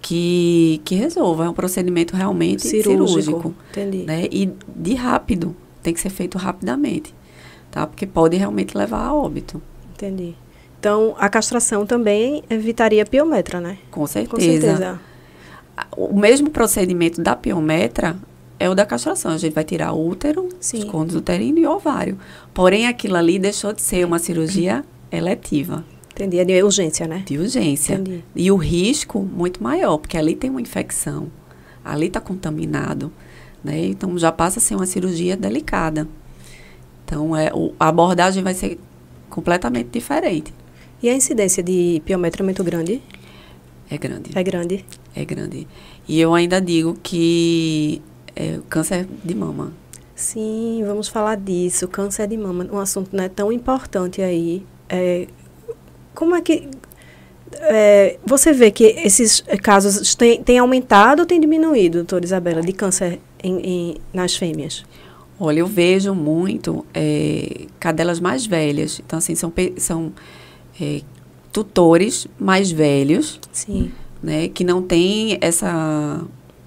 [0.01, 1.45] que, que resolva.
[1.47, 3.23] É um procedimento realmente Cirúrgico.
[3.23, 3.55] cirúrgico.
[3.71, 3.99] Entendi.
[4.05, 4.27] né?
[4.31, 5.55] E de rápido.
[5.83, 7.15] Tem que ser feito rapidamente.
[7.79, 7.87] Tá?
[7.87, 9.63] Porque pode realmente levar a óbito.
[9.95, 10.35] Entendi.
[10.81, 13.79] Então, a castração também evitaria piometra, né?
[13.91, 14.37] Com certeza.
[14.37, 15.01] Com certeza.
[15.97, 18.17] O mesmo procedimento da piometra
[18.59, 19.33] é o da castração.
[19.33, 20.79] A gente vai tirar útero, Sim.
[20.79, 22.19] os condos uterino e ovário.
[22.53, 26.39] Porém, aquilo ali deixou de ser uma cirurgia eletiva, Entendi.
[26.41, 27.23] É de urgência, né?
[27.25, 27.95] de urgência.
[27.95, 28.25] Entendi.
[28.35, 31.29] E o risco muito maior, porque ali tem uma infecção,
[31.85, 33.13] ali está contaminado.
[33.63, 33.87] Né?
[33.87, 36.09] Então, já passa a ser uma cirurgia delicada.
[37.09, 38.79] Então, é, o- a abordagem vai ser
[39.31, 40.53] completamente diferente.
[41.03, 43.01] E a incidência de piometra é muito grande?
[43.91, 44.31] É grande.
[44.35, 44.85] É grande.
[45.17, 45.67] É grande.
[46.07, 48.03] E eu ainda digo que
[48.37, 49.73] é câncer de mama.
[50.15, 51.89] Sim, vamos falar disso.
[51.89, 54.63] Câncer de mama, um assunto né, tão importante aí.
[54.87, 55.29] É,
[56.15, 56.69] como é que
[57.55, 62.73] é, você vê que esses casos têm, têm aumentado ou têm diminuído, doutora Isabela, de
[62.75, 64.85] câncer em- em- nas fêmeas?
[65.41, 69.01] Olha, eu vejo muito é, cadelas mais velhas.
[69.05, 70.13] Então, assim, são, são
[70.81, 71.03] é,
[71.53, 73.93] tutores mais velhos, Sim.
[74.23, 74.49] né?
[74.49, 76.23] Que não têm essa,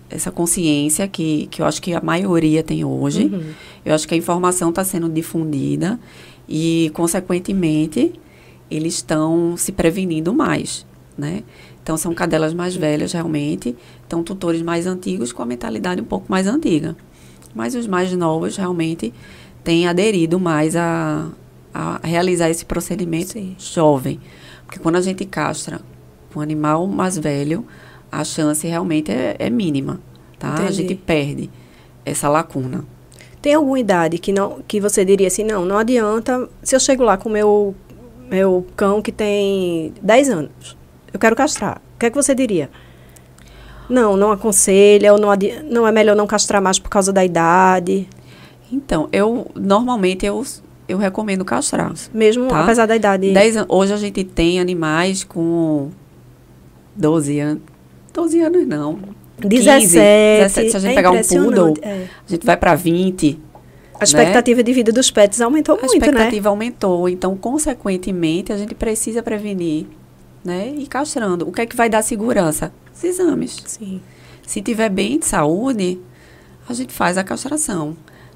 [0.09, 3.25] essa consciência que, que eu acho que a maioria tem hoje.
[3.25, 3.43] Uhum.
[3.85, 5.99] Eu acho que a informação está sendo difundida
[6.47, 8.13] e, consequentemente,
[8.69, 10.85] eles estão se prevenindo mais,
[11.17, 11.43] né?
[11.83, 13.75] Então, são cadelas mais velhas, realmente.
[14.07, 16.95] Então, tutores mais antigos com a mentalidade um pouco mais antiga.
[17.53, 19.13] Mas os mais novos, realmente,
[19.63, 21.29] têm aderido mais a,
[21.73, 23.55] a realizar esse procedimento Sim.
[23.57, 24.19] jovem.
[24.65, 25.81] Porque quando a gente castra
[26.35, 27.65] um animal mais velho,
[28.11, 29.99] a chance realmente é, é mínima,
[30.37, 30.49] tá?
[30.49, 30.73] A Entendi.
[30.73, 31.49] gente perde
[32.05, 32.85] essa lacuna.
[33.41, 36.47] Tem alguma idade que, não, que você diria assim, não, não adianta.
[36.61, 37.75] Se eu chego lá com o meu,
[38.29, 40.77] meu cão que tem 10 anos,
[41.11, 41.81] eu quero castrar.
[41.95, 42.69] O que é que você diria?
[43.91, 45.29] Não, não aconselha, ou não,
[45.69, 48.07] não é melhor não castrar mais por causa da idade.
[48.71, 50.43] Então, eu normalmente eu,
[50.87, 51.91] eu recomendo castrar.
[52.13, 52.63] Mesmo Tá.
[52.63, 53.31] apesar da idade.
[53.33, 55.89] Dez hoje a gente tem animais com
[56.95, 57.63] 12 anos.
[58.13, 58.99] 12 anos não.
[59.39, 59.87] 17.
[59.89, 62.05] 17, se a gente é pegar um poodle, é.
[62.27, 63.39] A gente vai para 20.
[63.99, 65.97] A expectativa de vida dos pets aumentou A muito, né?
[65.97, 67.07] expectativa aumentou.
[67.09, 69.85] Então, consequentemente, a gente precisa prevenir,
[70.43, 70.73] né?
[70.77, 71.47] E castrando.
[71.47, 72.71] O que é que vai dar segurança?
[73.01, 73.57] Os exames.
[73.65, 74.01] Sim.
[74.45, 75.99] Se tiver bem de saúde,
[76.67, 77.95] a gente faz a castração,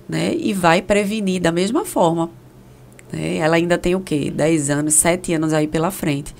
[0.09, 0.33] né?
[0.35, 2.29] E vai prevenir da mesma forma.
[3.11, 3.37] né?
[3.37, 4.31] Ela ainda tem o quê?
[4.31, 6.33] 10 anos, 7 anos aí pela frente.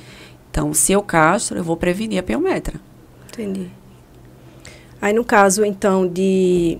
[0.50, 2.80] Então, se eu castro, eu vou prevenir a piometra.
[3.32, 3.68] Entendi.
[5.02, 6.80] Aí, no caso, então, de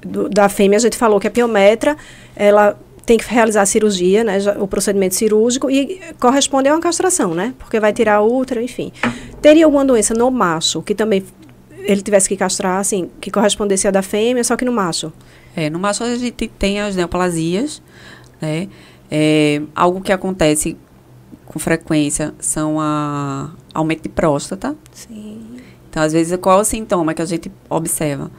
[0.00, 1.96] do- da fêmea, a gente falou que a piometra,
[2.34, 2.78] ela
[3.08, 7.34] tem que realizar a cirurgia, né, já- o procedimento cirúrgico, e corresponde a uma castração,
[7.34, 7.54] né?
[7.58, 8.92] Porque vai tirar útero, enfim.
[9.40, 11.24] Teria alguma doença no macho que também
[11.70, 15.10] ele tivesse que castrar, assim, que correspondesse à da fêmea, só que no macho?
[15.56, 17.80] É, no macho a gente tem as neoplasias,
[18.42, 18.68] né?
[19.10, 20.76] É, algo que acontece
[21.46, 24.76] com frequência são a aumento de próstata.
[24.92, 25.56] Sim.
[25.88, 28.30] Então, às vezes, qual é o sintoma que a gente observa?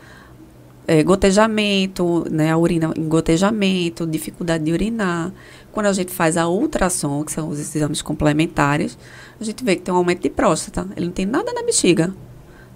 [0.91, 2.51] É, gotejamento, né?
[2.51, 5.31] A urina em gotejamento, dificuldade de urinar.
[5.71, 8.97] Quando a gente faz a ultrassom, que são os exames complementares,
[9.39, 10.87] a gente vê que tem um aumento de próstata.
[10.97, 12.11] Ele não tem nada na bexiga.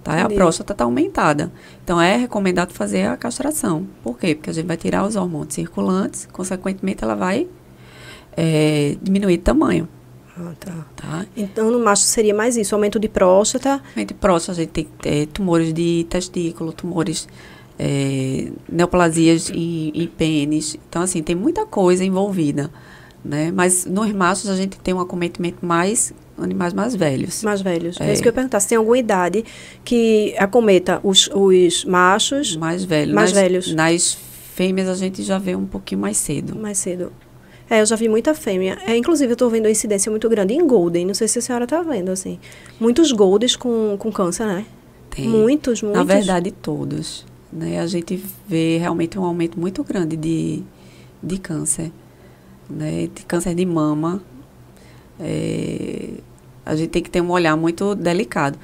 [0.04, 0.22] Tá?
[0.22, 1.50] A próstata está aumentada.
[1.82, 3.84] Então, é recomendado fazer a castração.
[4.00, 4.36] Por quê?
[4.36, 7.48] Porque a gente vai tirar os hormônios circulantes, consequentemente, ela vai
[8.36, 9.88] é, diminuir de tamanho.
[10.36, 10.86] Ah, tá.
[10.94, 11.26] Tá?
[11.36, 13.82] Então, no macho seria mais isso, aumento de próstata.
[13.90, 17.26] Aumento de próstata, a gente tem é, tumores de testículo, tumores,
[17.78, 20.76] é, neoplasias em, em pênis.
[20.88, 22.70] Então, assim, tem muita coisa envolvida,
[23.24, 23.50] né?
[23.52, 27.42] Mas nos machos a gente tem um acometimento mais animais mais velhos.
[27.42, 28.00] Mais velhos.
[28.00, 28.12] É, É.
[28.12, 28.60] isso que eu ia perguntar.
[28.60, 29.44] Se tem alguma idade
[29.84, 33.14] que acometa os, os machos Mais velhos.
[33.14, 33.74] Mais nas, velhos.
[33.74, 34.18] Nas
[34.54, 36.56] fêmeas a gente já vê um pouquinho mais cedo.
[36.56, 37.12] mais cedo.
[37.70, 38.78] É, eu já vi muita fêmea.
[38.86, 41.06] É, inclusive, eu estou vendo uma incidência muito grande em Golden.
[41.06, 42.38] Não sei se a senhora está vendo, assim.
[42.78, 44.66] Muitos Goldens com, com câncer, né?
[45.08, 45.26] Tem.
[45.26, 45.98] Muitos, muitos.
[45.98, 47.24] Na verdade, todos.
[47.54, 47.78] Né?
[47.78, 50.64] A gente vê realmente um aumento muito grande de,
[51.22, 51.92] de câncer.
[52.68, 53.08] Né?
[53.14, 54.20] De câncer de mama.
[55.20, 56.14] É,
[56.66, 58.58] a gente tem que ter um olhar muito delicado.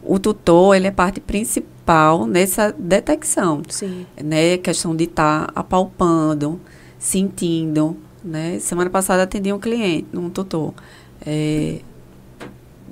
[0.00, 3.62] O tutor, ele é parte principal nessa detecção.
[3.68, 4.06] Sim.
[4.22, 4.56] Né?
[4.58, 6.60] Questão de estar apalpando,
[7.00, 7.96] sentindo.
[8.22, 8.60] Né?
[8.60, 10.72] Semana passada atendi um cliente, um tutor.
[11.26, 11.80] É,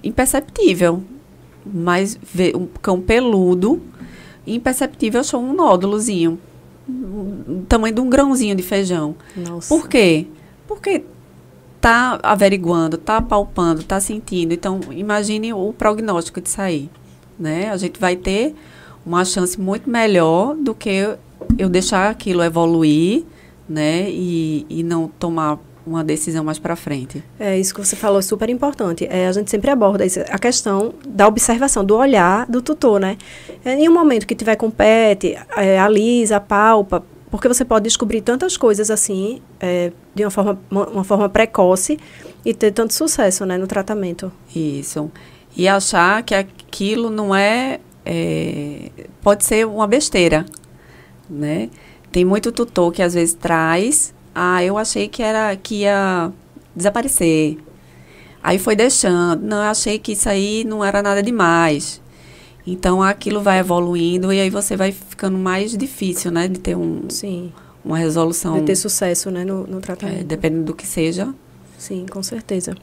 [0.02, 1.02] imperceptível.
[1.64, 3.80] Mas ver um cão peludo,
[4.54, 6.38] imperceptível, achou um nódulozinho.
[6.88, 9.14] O tamanho de um grãozinho de feijão.
[9.36, 9.68] Nossa.
[9.68, 10.26] Por quê?
[10.66, 11.04] Porque
[11.80, 14.52] tá averiguando, tá palpando, tá sentindo.
[14.52, 16.90] Então, imagine o prognóstico de sair,
[17.38, 17.70] né?
[17.70, 18.54] A gente vai ter
[19.04, 21.16] uma chance muito melhor do que
[21.58, 23.24] eu deixar aquilo evoluir,
[23.68, 24.10] né?
[24.10, 25.58] E, e não tomar
[25.88, 27.22] uma decisão mais para frente.
[27.38, 29.06] É isso que você falou, super importante.
[29.10, 33.16] É, a gente sempre aborda isso, a questão da observação, do olhar do tutor, né?
[33.64, 38.20] É, em um momento que tiver com pet, é, alisa, palpa, porque você pode descobrir
[38.20, 41.98] tantas coisas assim, é, de uma forma, uma, uma, forma precoce
[42.44, 44.32] e ter tanto sucesso, né, no tratamento.
[44.54, 45.10] Isso.
[45.56, 48.90] E achar que aquilo não é, é
[49.22, 50.46] pode ser uma besteira,
[51.28, 51.68] né?
[52.10, 56.30] Tem muito tutor que às vezes traz ah, eu achei que era que ia
[56.74, 57.58] desaparecer.
[58.42, 59.42] Aí foi deixando.
[59.42, 62.00] Não, eu achei que isso aí não era nada demais.
[62.66, 67.08] Então aquilo vai evoluindo e aí você vai ficando mais difícil, né, de ter um
[67.08, 67.52] Sim.
[67.84, 68.58] uma resolução.
[68.58, 70.20] De ter sucesso, né, no, no tratamento.
[70.20, 71.34] É, dependendo do que seja.
[71.78, 72.74] Sim, com certeza.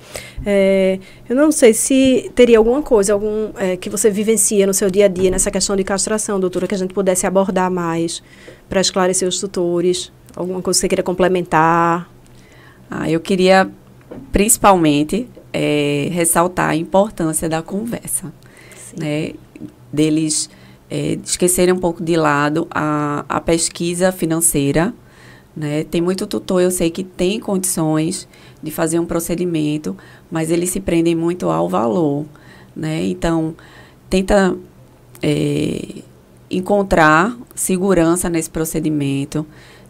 [0.46, 4.90] É, eu não sei se teria alguma coisa, algum é, que você vivencia no seu
[4.90, 8.24] dia a dia nessa questão de castração, doutora, que a gente pudesse abordar mais
[8.70, 10.12] para esclarecer os tutores.
[10.36, 12.10] Alguma coisa que você queira complementar?
[12.90, 13.70] Ah, eu queria
[14.32, 18.34] principalmente é, ressaltar a importância da conversa,
[18.76, 18.96] Sim.
[19.00, 19.32] né?
[19.92, 20.50] Deles
[20.90, 24.94] é, esquecerem um pouco de lado a, a pesquisa financeira,
[25.56, 25.86] né?
[25.86, 28.28] Tem muito tutor, eu sei que tem condições
[28.62, 29.96] de fazer um procedimento,
[30.30, 32.26] mas eles se prendem muito ao valor,
[32.76, 33.06] né?
[33.06, 33.56] Então,
[34.10, 34.56] tenta
[35.24, 36.02] é,
[36.52, 39.46] encontrar segurança nesse procedimento,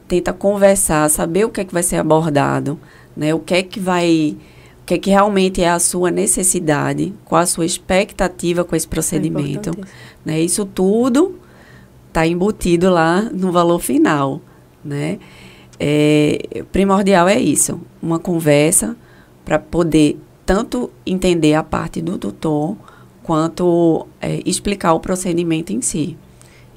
[0.08, 2.80] tenta conversar, saber o que é que vai ser abordado,
[3.16, 3.34] né?
[3.34, 4.38] O que é que vai,
[4.82, 8.88] o que é que realmente é a sua necessidade, qual a sua expectativa com esse
[8.88, 9.84] procedimento, é
[10.24, 10.40] né?
[10.40, 11.40] Isso tudo
[12.08, 14.42] está embutido lá no valor final,
[14.84, 15.20] né?
[15.80, 18.96] É, primordial é isso, uma conversa
[19.44, 22.78] para poder tanto entender a parte do tutor
[23.24, 26.16] quanto é, explicar o procedimento em si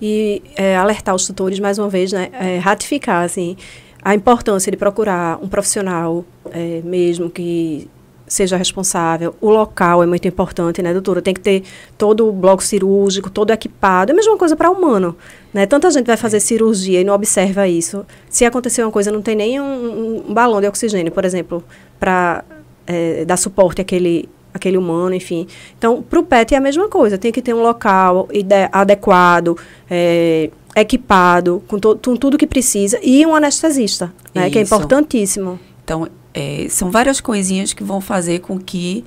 [0.00, 3.56] e é, alertar os tutores, mais uma vez, né, é, ratificar assim,
[4.02, 7.88] a importância de procurar um profissional é, mesmo que
[8.28, 9.34] seja responsável.
[9.40, 11.22] O local é muito importante, né, doutora?
[11.22, 11.62] Tem que ter
[11.96, 14.10] todo o bloco cirúrgico, todo equipado.
[14.10, 15.16] É a mesma coisa para humano,
[15.52, 15.66] né?
[15.66, 18.04] Tanta gente vai fazer cirurgia e não observa isso.
[18.28, 21.64] Se acontecer uma coisa, não tem nem um, um balão de oxigênio, por exemplo,
[21.98, 22.44] para
[22.86, 25.46] é, dar suporte àquele aquele humano, enfim.
[25.76, 28.28] Então, para o PET é a mesma coisa, tem que ter um local
[28.72, 29.56] adequado,
[29.90, 35.58] é, equipado, com, com, tudo que precisa, e um anestesista, né, que é importantíssimo.
[35.84, 39.04] Então, é, são várias coisinhas que vão fazer com que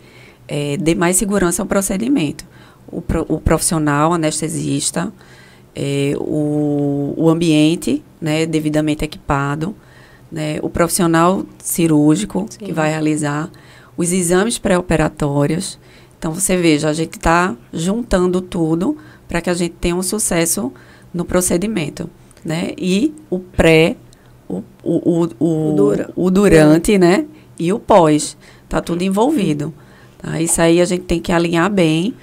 [0.47, 2.45] é, dê mais segurança ao procedimento.
[2.91, 5.13] O, pro, o profissional anestesista,
[5.73, 9.73] é, o, o ambiente né, devidamente equipado,
[10.31, 12.65] né, o profissional cirúrgico Sim.
[12.65, 13.49] que vai realizar
[14.01, 15.79] os exames pré-operatórios.
[16.17, 18.97] Então, você veja, a gente está juntando tudo
[19.27, 20.71] para que a gente tenha um sucesso
[21.13, 22.09] no procedimento,
[22.43, 22.71] né?
[22.77, 23.95] E o pré,
[24.47, 26.09] o, o, o, o, Dura.
[26.15, 27.25] o durante, né?
[27.57, 28.35] E o pós.
[28.63, 29.73] Está tudo envolvido.
[30.17, 30.41] Tá?
[30.41, 32.13] Isso aí a gente tem que alinhar bem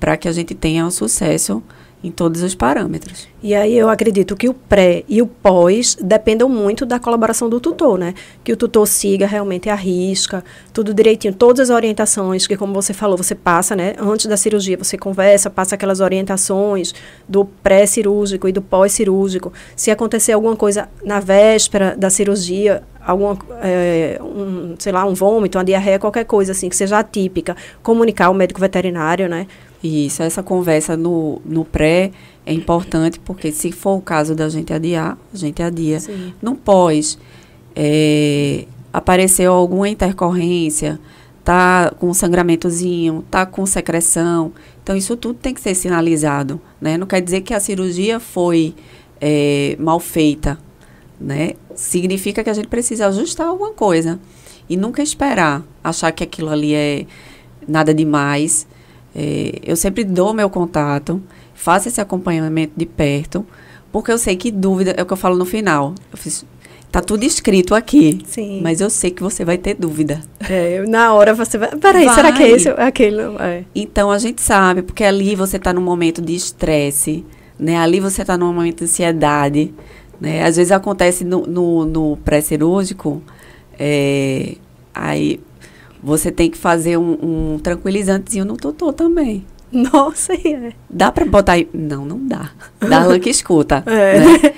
[0.00, 1.62] para que a gente tenha um sucesso
[2.06, 3.28] em todos os parâmetros.
[3.42, 7.60] E aí eu acredito que o pré e o pós dependam muito da colaboração do
[7.60, 8.14] tutor, né?
[8.42, 12.92] Que o tutor siga realmente a risca, tudo direitinho, todas as orientações que como você
[12.92, 13.94] falou, você passa, né?
[13.98, 16.94] Antes da cirurgia, você conversa, passa aquelas orientações
[17.28, 19.52] do pré-cirúrgico e do pós-cirúrgico.
[19.74, 25.56] Se acontecer alguma coisa na véspera da cirurgia, alguma, é, um, sei lá, um vômito,
[25.56, 29.46] uma diarreia, qualquer coisa assim que seja atípica, comunicar ao médico veterinário, né?
[29.86, 32.10] Isso, essa conversa no, no pré
[32.44, 36.00] é importante, porque se for o caso da gente adiar, a gente adia.
[36.00, 36.32] Sim.
[36.42, 37.16] No pós,
[37.74, 40.98] é, apareceu alguma intercorrência,
[41.44, 44.52] tá com sangramentozinho, tá com secreção.
[44.82, 46.98] Então, isso tudo tem que ser sinalizado, né?
[46.98, 48.74] Não quer dizer que a cirurgia foi
[49.20, 50.58] é, mal feita,
[51.20, 51.52] né?
[51.76, 54.18] Significa que a gente precisa ajustar alguma coisa.
[54.68, 57.06] E nunca esperar, achar que aquilo ali é
[57.68, 58.66] nada demais
[59.18, 61.22] é, eu sempre dou meu contato,
[61.54, 63.46] faço esse acompanhamento de perto,
[63.90, 65.94] porque eu sei que dúvida, é o que eu falo no final.
[66.12, 66.44] Eu fiz,
[66.92, 68.60] tá tudo escrito aqui, Sim.
[68.62, 70.20] mas eu sei que você vai ter dúvida.
[70.50, 71.74] É, na hora você vai.
[71.76, 72.14] Peraí, vai.
[72.14, 72.68] será que é esse?
[72.68, 73.64] Aquele não é.
[73.74, 77.24] Então a gente sabe, porque ali você está num momento de estresse,
[77.58, 77.78] né?
[77.78, 79.72] Ali você está num momento de ansiedade.
[80.20, 80.44] Né?
[80.44, 83.22] Às vezes acontece no, no, no pré-cirúrgico,
[83.78, 84.56] é,
[84.94, 85.40] aí
[86.06, 89.44] você tem que fazer um, um tranquilizantezinho no tutor também.
[89.72, 90.72] Nossa, é.
[90.88, 91.68] Dá para botar aí?
[91.74, 92.50] Não, não dá.
[92.78, 93.82] Darlan que escuta.
[93.90, 94.20] É.
[94.20, 94.54] Né?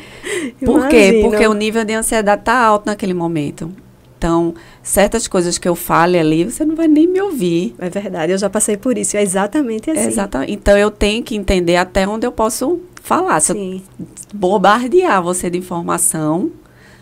[0.65, 1.21] Por quê?
[1.23, 3.73] Porque o nível de ansiedade tá alto naquele momento.
[4.19, 7.75] Então, certas coisas que eu fale ali, você não vai nem me ouvir.
[7.79, 9.17] É verdade, eu já passei por isso.
[9.17, 10.07] É exatamente assim.
[10.07, 10.53] exatamente.
[10.53, 13.41] Então, eu tenho que entender até onde eu posso falar.
[13.41, 13.83] Se Sim.
[13.99, 16.51] eu bombardear você de informação,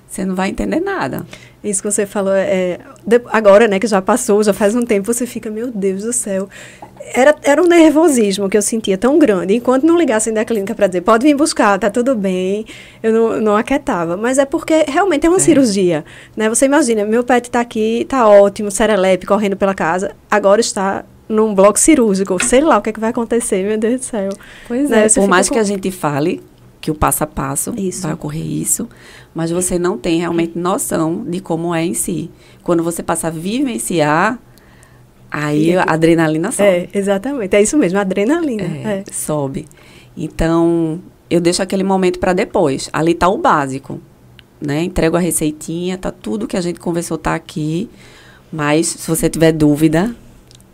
[0.09, 1.26] você não vai entender nada.
[1.62, 5.12] Isso que você falou, é, de, agora, né, que já passou, já faz um tempo,
[5.12, 6.48] você fica, meu Deus do céu.
[7.12, 9.54] Era, era um nervosismo que eu sentia tão grande.
[9.54, 12.64] Enquanto não ligassem da clínica para dizer, pode vir buscar, tá tudo bem,
[13.02, 14.16] eu não, não aquietava.
[14.16, 15.40] Mas é porque realmente é uma é.
[15.40, 16.04] cirurgia,
[16.36, 16.48] né?
[16.48, 21.54] Você imagina, meu pet está aqui, está ótimo, serelepe, correndo pela casa, agora está num
[21.54, 22.42] bloco cirúrgico.
[22.44, 24.30] Sei lá o que, é que vai acontecer, meu Deus do céu.
[24.68, 25.07] Pois né?
[25.07, 25.54] é, por mais com...
[25.54, 26.42] que a gente fale
[26.80, 28.02] que o passo a passo isso.
[28.02, 28.88] vai ocorrer isso,
[29.37, 32.30] mas você não tem realmente noção de como é em si.
[32.62, 34.41] Quando você passa a vivenciar,
[35.30, 36.66] aí a adrenalina sobe.
[36.66, 37.55] É, exatamente.
[37.55, 38.62] É isso mesmo, a adrenalina.
[38.62, 39.12] É, é.
[39.12, 39.66] Sobe.
[40.16, 42.89] Então, eu deixo aquele momento para depois.
[42.91, 44.01] Ali está o básico,
[44.59, 44.82] né?
[44.82, 47.91] Entrego a receitinha, tá tudo que a gente conversou tá aqui.
[48.51, 50.16] Mas se você tiver dúvida,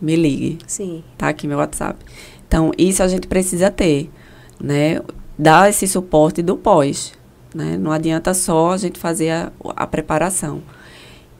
[0.01, 0.61] me ligue.
[0.69, 1.03] Sim.
[1.19, 1.99] Tá aqui meu WhatsApp.
[2.47, 4.09] Então, isso a gente precisa ter,
[4.63, 5.01] né?
[5.37, 7.13] dar esse suporte do pós.
[7.55, 7.77] Né?
[7.77, 10.63] Não adianta só a gente fazer a, a preparação.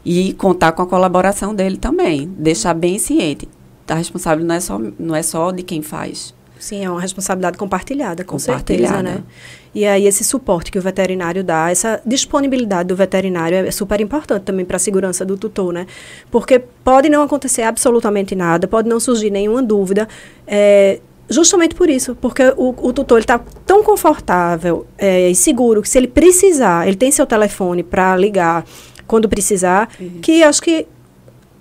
[0.05, 2.27] E contar com a colaboração dele também.
[2.37, 3.49] Deixar bem ciente.
[3.89, 6.35] A responsabilidade não é só, não é só de quem faz.
[6.63, 8.95] Sim, é uma responsabilidade compartilhada, com compartilhada.
[8.95, 9.25] certeza, né?
[9.75, 14.43] E aí esse suporte que o veterinário dá, essa disponibilidade do veterinário é super importante
[14.43, 15.89] também para a segurança do tutor, né?
[16.31, 20.07] Porque pode não acontecer absolutamente nada, pode não surgir nenhuma dúvida.
[20.47, 25.89] É, Justamente por isso, porque o, o tutor está tão confortável é, e seguro que
[25.89, 28.65] se ele precisar, ele tem seu telefone para ligar
[29.07, 30.19] quando precisar, uhum.
[30.21, 30.87] que acho que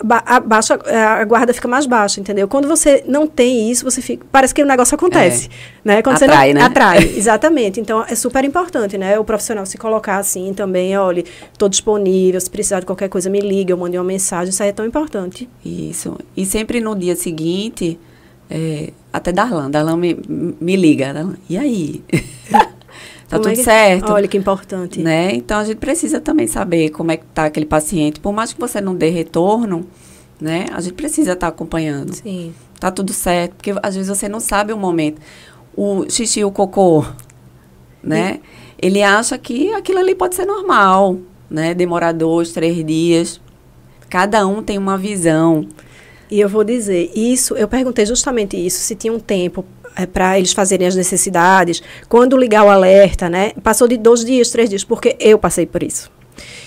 [0.10, 0.80] a, baixa,
[1.20, 2.48] a guarda fica mais baixa, entendeu?
[2.48, 5.50] Quando você não tem isso, você fica, parece que o negócio acontece, é.
[5.86, 6.02] né?
[6.02, 6.66] Quando atrai, você não, né?
[6.66, 7.80] Atrai, exatamente.
[7.80, 9.20] Então, é super importante, né?
[9.20, 13.40] O profissional se colocar assim também, olha, estou disponível, se precisar de qualquer coisa, me
[13.40, 15.48] liga, eu mando uma mensagem, isso aí é tão importante.
[15.64, 16.18] Isso.
[16.36, 18.00] E sempre no dia seguinte,
[18.50, 19.70] é, até Darlan.
[19.70, 20.18] Darlan me,
[20.60, 21.14] me liga.
[21.14, 22.04] Darlan, e aí?
[22.50, 24.12] tá como tudo é que, certo?
[24.12, 25.00] Olha que importante.
[25.00, 25.36] Né?
[25.36, 28.20] Então a gente precisa também saber como é que tá aquele paciente.
[28.20, 29.86] Por mais que você não dê retorno,
[30.40, 30.66] né?
[30.74, 32.14] A gente precisa estar tá acompanhando.
[32.14, 32.54] Sim.
[32.80, 33.56] Tá tudo certo.
[33.56, 35.22] Porque às vezes você não sabe o momento.
[35.76, 37.06] O xixi, o cocô,
[38.04, 38.40] né?
[38.82, 41.18] Ele acha que aquilo ali pode ser normal,
[41.50, 41.74] né?
[41.74, 43.40] Demorar dois, três dias.
[44.10, 45.68] Cada um tem uma visão.
[46.32, 49.66] E eu vou dizer, isso, eu perguntei justamente isso, se tinha um tempo
[49.98, 53.52] é, para eles fazerem as necessidades, quando ligar o alerta, né?
[53.62, 56.10] Passou de dois dias, três dias, porque eu passei por isso.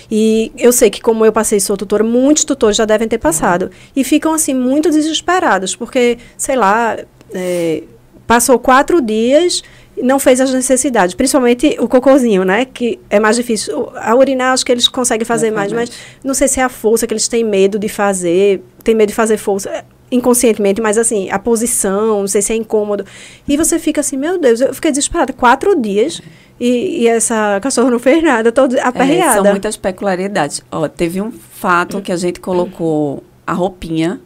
[0.09, 3.71] E eu sei que, como eu passei sou tutora, muitos tutores já devem ter passado.
[3.95, 6.97] E ficam, assim, muito desesperados, porque, sei lá,
[7.33, 7.81] é,
[8.27, 9.63] passou quatro dias
[10.01, 12.65] não fez as necessidades, principalmente o cocôzinho, né?
[12.65, 13.89] Que é mais difícil.
[13.95, 15.91] A urinar, acho que eles conseguem fazer mais, mas
[16.23, 19.15] não sei se é a força que eles têm medo de fazer, tem medo de
[19.15, 23.05] fazer força é, inconscientemente, mas assim, a posição, não sei se é incômodo.
[23.47, 25.31] E você fica assim, meu Deus, eu fiquei desesperada.
[25.31, 26.21] Quatro dias
[26.59, 29.39] e, e essa cachorra não fez nada, toda aperreada.
[29.39, 30.61] É, são muitas peculiaridades.
[30.71, 34.19] Ó, teve um fato que a gente colocou a roupinha,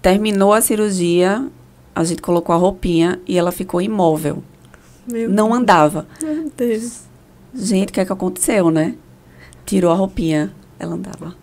[0.00, 1.46] terminou a cirurgia,
[1.96, 4.42] a gente colocou a roupinha e ela ficou imóvel.
[5.10, 5.60] Meu não Deus.
[5.60, 6.06] andava.
[6.22, 7.00] Meu Deus.
[7.54, 8.94] Gente, o que é que aconteceu, né?
[9.64, 11.34] Tirou a roupinha, ela andava.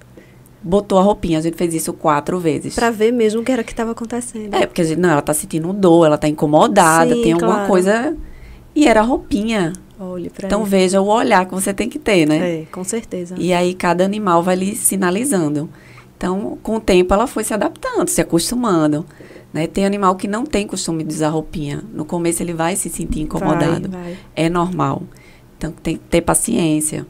[0.61, 2.75] Botou a roupinha, a gente fez isso quatro vezes.
[2.75, 4.53] Pra ver mesmo o que era que estava acontecendo.
[4.53, 7.53] É, porque a gente, não, ela tá sentindo dor, ela tá incomodada, Sim, tem alguma
[7.55, 7.69] claro.
[7.69, 8.15] coisa.
[8.75, 9.73] E era a roupinha.
[9.99, 12.61] Olhe pra então veja o olhar que você tem que ter, né?
[12.61, 13.33] É, com certeza.
[13.39, 15.67] E aí cada animal vai lhe sinalizando.
[16.15, 19.03] Então, com o tempo ela foi se adaptando, se acostumando.
[19.53, 19.67] Né?
[19.67, 21.83] Tem animal que não tem costume de usar roupinha.
[21.93, 23.87] No começo ele vai se sentir incomodado.
[23.89, 24.17] Vai, vai.
[24.35, 25.03] É normal.
[25.57, 27.05] Então tem que ter paciência.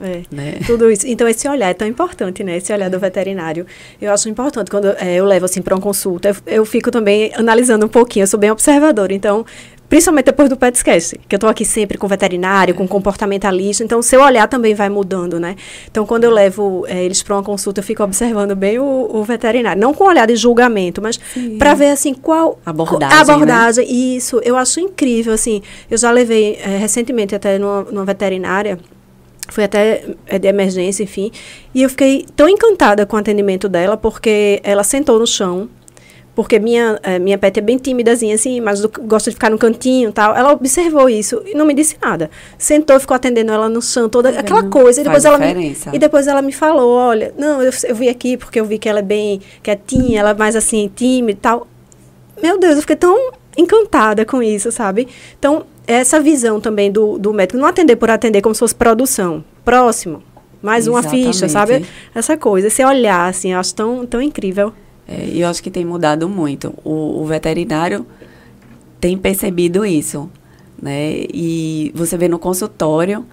[0.00, 0.58] É, né?
[0.66, 1.06] tudo isso.
[1.06, 2.56] Então, esse olhar é tão importante, né?
[2.56, 3.66] Esse olhar do veterinário.
[4.00, 7.32] Eu acho importante quando é, eu levo, assim, para uma consulta, eu, eu, fico também
[7.34, 9.14] analisando um pouquinho, eu sou bem observadora.
[9.14, 9.46] Então,
[9.88, 14.02] Principalmente depois do Pet Esquece, que eu estou aqui sempre com veterinário, com comportamentalista, então
[14.02, 15.54] seu olhar também vai mudando, né?
[15.88, 19.22] Então, quando eu levo é, eles para uma consulta, eu fico observando bem o, o,
[19.22, 19.80] veterinário.
[19.80, 21.18] Não com olhar de julgamento, mas
[21.58, 22.58] para ver, assim, qual...
[22.66, 23.92] Abordagem, A abordagem, né?
[23.92, 24.40] isso.
[24.44, 25.62] Eu acho incrível, assim.
[25.90, 28.78] Eu já levei é, recentemente até numa, numa veterinária,
[29.48, 31.30] foi até é, de emergência, enfim.
[31.74, 35.68] E eu fiquei tão encantada com o atendimento dela, porque ela sentou no chão,
[36.36, 40.12] porque minha, é, minha pet é bem tímidazinha, assim, mas gosta de ficar no cantinho
[40.12, 40.36] tal.
[40.36, 42.30] Ela observou isso e não me disse nada.
[42.58, 45.00] Sentou, ficou atendendo ela no chão, toda tá aquela coisa.
[45.00, 48.36] E depois, ela me, e depois ela me falou, olha, não, eu, eu vim aqui
[48.36, 51.66] porque eu vi que ela é bem quietinha, ela é mais assim, tímida e tal.
[52.42, 55.08] Meu Deus, eu fiquei tão encantada com isso, sabe?
[55.38, 59.42] Então, essa visão também do, do médico, não atender por atender como se fosse produção.
[59.64, 60.22] Próximo,
[60.60, 61.24] mais Exatamente.
[61.24, 61.86] uma ficha, sabe?
[62.14, 64.74] Essa coisa, esse olhar, assim, eu acho tão, tão incrível.
[65.08, 66.74] É, e eu acho que tem mudado muito.
[66.84, 68.06] O, o, veterinário
[69.00, 70.28] tem percebido isso,
[70.80, 71.24] né?
[71.32, 73.24] E você vê no consultório,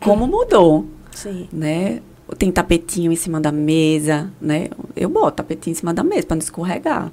[0.00, 1.48] como mudou, Sim.
[1.52, 2.00] né?
[2.38, 4.68] Tem tapetinho em cima da mesa, né?
[4.96, 7.12] Eu boto tapetinho em cima da mesa para não escorregar.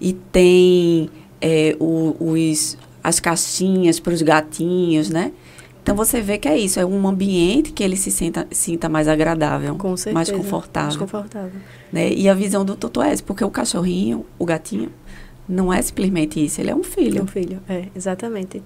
[0.00, 1.08] E tem
[1.40, 5.30] é, o, os, as caixinhas para os gatinhos, né?
[5.86, 9.06] Então você vê que é isso, é um ambiente que ele se sinta, sinta mais
[9.06, 10.14] agradável, Com certeza.
[10.14, 10.88] mais confortável.
[10.88, 11.60] Mais confortável.
[11.92, 12.12] Né?
[12.12, 14.90] E a visão do tutor é essa, porque o cachorrinho, o gatinho,
[15.48, 17.20] não é simplesmente isso, ele é um filho.
[17.20, 18.60] É um filho, é, exatamente.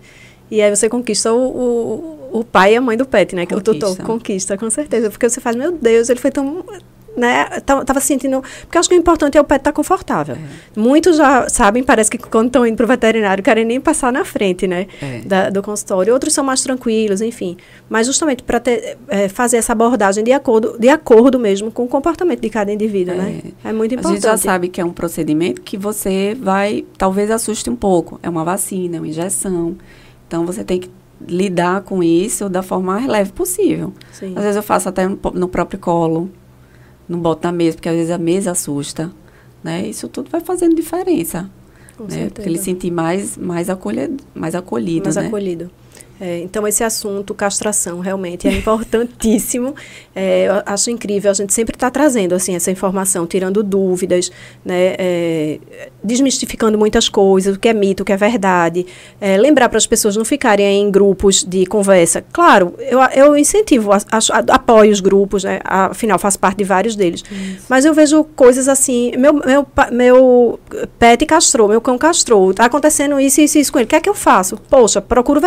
[0.50, 3.44] E aí você conquista o, o, o pai e a mãe do pet, né?
[3.44, 5.10] Que o tutor conquista, com certeza.
[5.10, 6.64] Porque você faz, meu Deus, ele foi tão.
[7.20, 8.42] Né, tava, tava sentindo.
[8.62, 10.36] Porque eu acho que o importante é o pet estar confortável.
[10.74, 14.24] Muitos já sabem, parece que quando estão indo para o veterinário, querem nem passar na
[14.24, 14.86] frente, né?
[15.02, 15.20] É.
[15.20, 16.12] da- do consultório.
[16.14, 17.56] Outros são mais tranquilos, enfim.
[17.88, 18.60] Mas justamente para
[19.34, 23.40] fazer essa abordagem de acordo, de acordo mesmo com o comportamento de cada indivíduo, né?
[23.64, 24.14] É muito A importante.
[24.14, 28.18] gente já sabe que é um procedimento que você vai, talvez assuste um pouco.
[28.22, 29.76] É uma vacina, é uma injeção.
[30.26, 30.90] Então você tem que
[31.28, 33.92] lidar com isso da forma mais leve possível.
[34.10, 34.32] Sim.
[34.36, 36.30] Às vezes eu faço até no próprio colo,
[37.10, 39.10] não boto na mesa, porque às vezes a mesa assusta.
[39.62, 39.88] Né?
[39.88, 41.50] Isso tudo vai fazendo diferença.
[41.96, 42.10] Com né?
[42.10, 42.30] certeza.
[42.34, 45.04] Porque ele se sentir mais, mais, acolhido, mais acolhido.
[45.04, 45.26] mais né?
[45.26, 45.70] acolhido.
[46.20, 49.74] É, então, esse assunto, castração, realmente é importantíssimo.
[50.12, 54.30] É, eu acho incrível, a gente sempre está trazendo assim, essa informação, tirando dúvidas,
[54.64, 55.58] né, é,
[56.02, 58.84] desmistificando muitas coisas, o que é mito, o que é verdade.
[59.20, 62.24] É, lembrar para as pessoas não ficarem em grupos de conversa.
[62.32, 66.64] Claro, eu, eu incentivo, a- acho- a- apoio os grupos, né, afinal, faço parte de
[66.64, 67.22] vários deles.
[67.68, 70.58] Mas eu vejo coisas assim, meu, meu, meu
[70.98, 73.86] pet castrou, meu cão castrou, tá acontecendo isso, isso, isso com ele.
[73.86, 74.56] O que é que eu faço?
[74.68, 75.42] Poxa, procuro o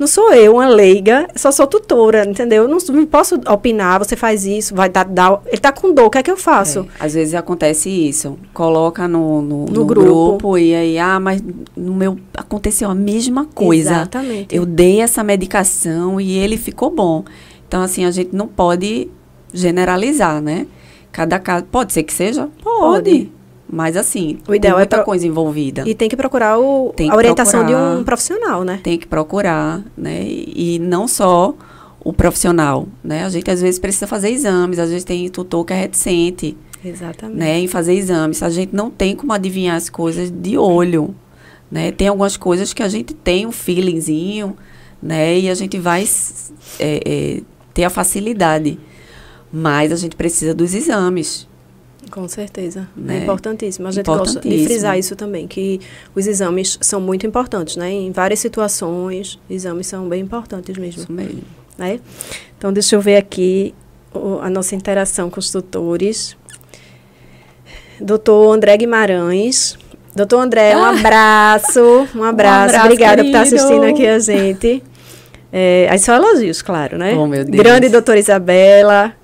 [0.00, 2.62] Não sou eu uma leiga, só sou tutora, entendeu?
[2.62, 5.42] Eu não, não posso opinar, você faz isso, vai dar, dar.
[5.44, 6.88] Ele tá com dor, o que é que eu faço?
[6.98, 8.38] É, às vezes acontece isso.
[8.54, 10.06] Coloca no, no, no grupo.
[10.06, 10.56] grupo.
[10.56, 11.44] e aí, ah, mas
[11.76, 13.90] no meu aconteceu a mesma coisa.
[13.90, 14.56] Exatamente.
[14.56, 17.22] Eu dei essa medicação e ele ficou bom.
[17.68, 19.06] Então, assim, a gente não pode
[19.52, 20.66] generalizar, né?
[21.12, 21.66] Cada caso.
[21.66, 22.48] Pode ser que seja?
[22.62, 22.80] Pode.
[22.80, 23.39] Pode.
[23.72, 25.84] Mas, assim, O ideal tem é muita pro- coisa envolvida.
[25.86, 27.94] E tem que procurar o- Tem que a orientação procurar.
[27.94, 28.80] de um profissional, né?
[28.82, 30.24] Tem que procurar, né?
[30.26, 31.54] E, não só
[32.02, 33.24] o profissional, né?
[33.24, 34.78] A gente, às vezes, precisa fazer exames.
[34.78, 36.56] Às vezes, tem tutor que é reticente.
[36.82, 37.36] Exatamente.
[37.38, 38.42] né, em fazer exames.
[38.42, 41.14] A gente não tem como adivinhar as coisas de olho,
[41.70, 41.92] né?
[41.92, 44.56] Tem algumas coisas que a gente tem um feelingzinho,
[45.02, 45.38] né?
[45.40, 46.02] E a gente vai
[46.78, 47.40] é, é,
[47.74, 48.80] ter a facilidade.
[49.52, 51.46] Mas a gente precisa dos exames.
[52.10, 52.88] Com certeza.
[52.96, 53.18] Né?
[53.18, 53.86] É importantíssimo.
[53.86, 55.80] A gente gosta de frisar isso também, que
[56.14, 57.90] os exames são muito importantes, né?
[57.90, 61.02] Em várias situações, exames são bem importantes mesmo.
[61.02, 61.42] Isso mesmo.
[61.78, 61.98] né?
[62.58, 63.74] Então, deixa eu ver aqui
[64.14, 66.36] o- a nossa interação com os tutores.
[68.00, 69.78] Doutor André Guimarães.
[70.14, 71.80] Doutor André, um abraço.
[72.16, 72.70] Um abraço.
[72.74, 73.56] abraço, Obrigada por estar querido.
[73.56, 74.82] assistindo aqui a gente.
[75.52, 77.14] É, aí só elogios, claro, né?
[77.14, 77.56] Oh, meu Deus.
[77.62, 79.14] Grande doutora Isabela.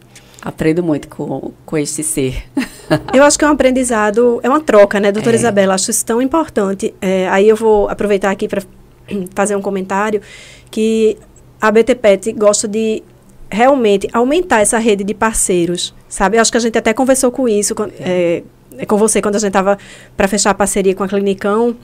[0.46, 2.44] Aprendo muito com, com este ser.
[3.12, 5.38] Eu acho que é um aprendizado, é uma troca, né, doutora É.
[5.40, 5.74] Isabela?
[5.74, 6.94] Acho isso tão importante.
[7.00, 8.62] É, aí eu vou aproveitar aqui para
[9.34, 10.22] fazer um comentário
[10.70, 11.18] que
[11.60, 13.02] a BTPET gosta de
[13.50, 16.36] realmente aumentar essa rede de parceiros, sabe?
[16.36, 18.44] Eu acho que a gente até conversou com isso, com, é,
[18.86, 19.76] com você, quando a gente estava
[20.16, 21.76] para fechar a parceria com a Clinicão,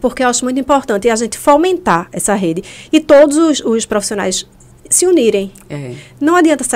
[0.00, 4.44] porque eu acho muito importante a gente fomentar essa rede e todos os, os profissionais
[4.90, 5.52] se unirem.
[5.70, 5.94] É.
[6.20, 6.74] Não adianta se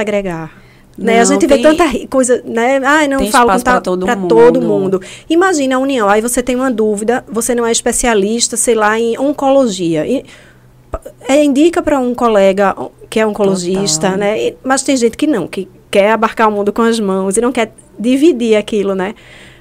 [1.00, 1.14] Né?
[1.16, 2.78] a Não, gente vê tem- tanta ri- coisa, né?
[2.84, 4.28] Ai, não tem falo pra todo pra mundo.
[4.28, 5.00] todo mundo.
[5.30, 6.08] Imagina a união.
[6.08, 10.06] Aí você tem uma dúvida, você não é especialista, sei lá, em oncologia.
[10.06, 10.24] E,
[11.26, 12.76] é, indica para um colega
[13.08, 14.18] que é oncologista, Total.
[14.18, 14.48] né?
[14.48, 17.40] E- mas tem gente que não, que quer abarcar o mundo com as mãos e
[17.40, 19.14] não quer dividir aquilo, né?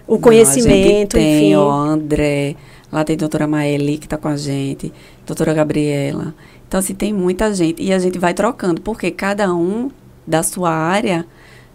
[0.07, 1.55] O Não, conhecimento, a gente tem, enfim.
[1.55, 2.55] ó, André,
[2.91, 4.91] lá tem a doutora Maeli que está com a gente,
[5.25, 6.33] doutora Gabriela.
[6.67, 7.81] Então, assim, tem muita gente.
[7.81, 9.89] E a gente vai trocando, porque cada um
[10.29, 11.25] da sua área,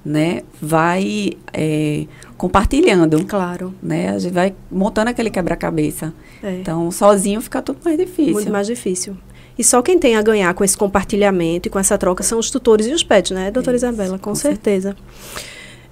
[0.05, 3.75] né, vai é, compartilhando, Claro.
[3.83, 4.11] né?
[4.11, 6.13] A gente vai montando aquele quebra-cabeça.
[6.43, 6.59] É.
[6.61, 8.33] Então, sozinho fica tudo mais difícil.
[8.35, 9.17] Muito mais difícil.
[9.59, 12.51] E só quem tem a ganhar com esse compartilhamento e com essa troca são os
[12.51, 14.19] tutores e os pets, né, doutora Isso, Isabela?
[14.19, 14.97] Com, com certeza.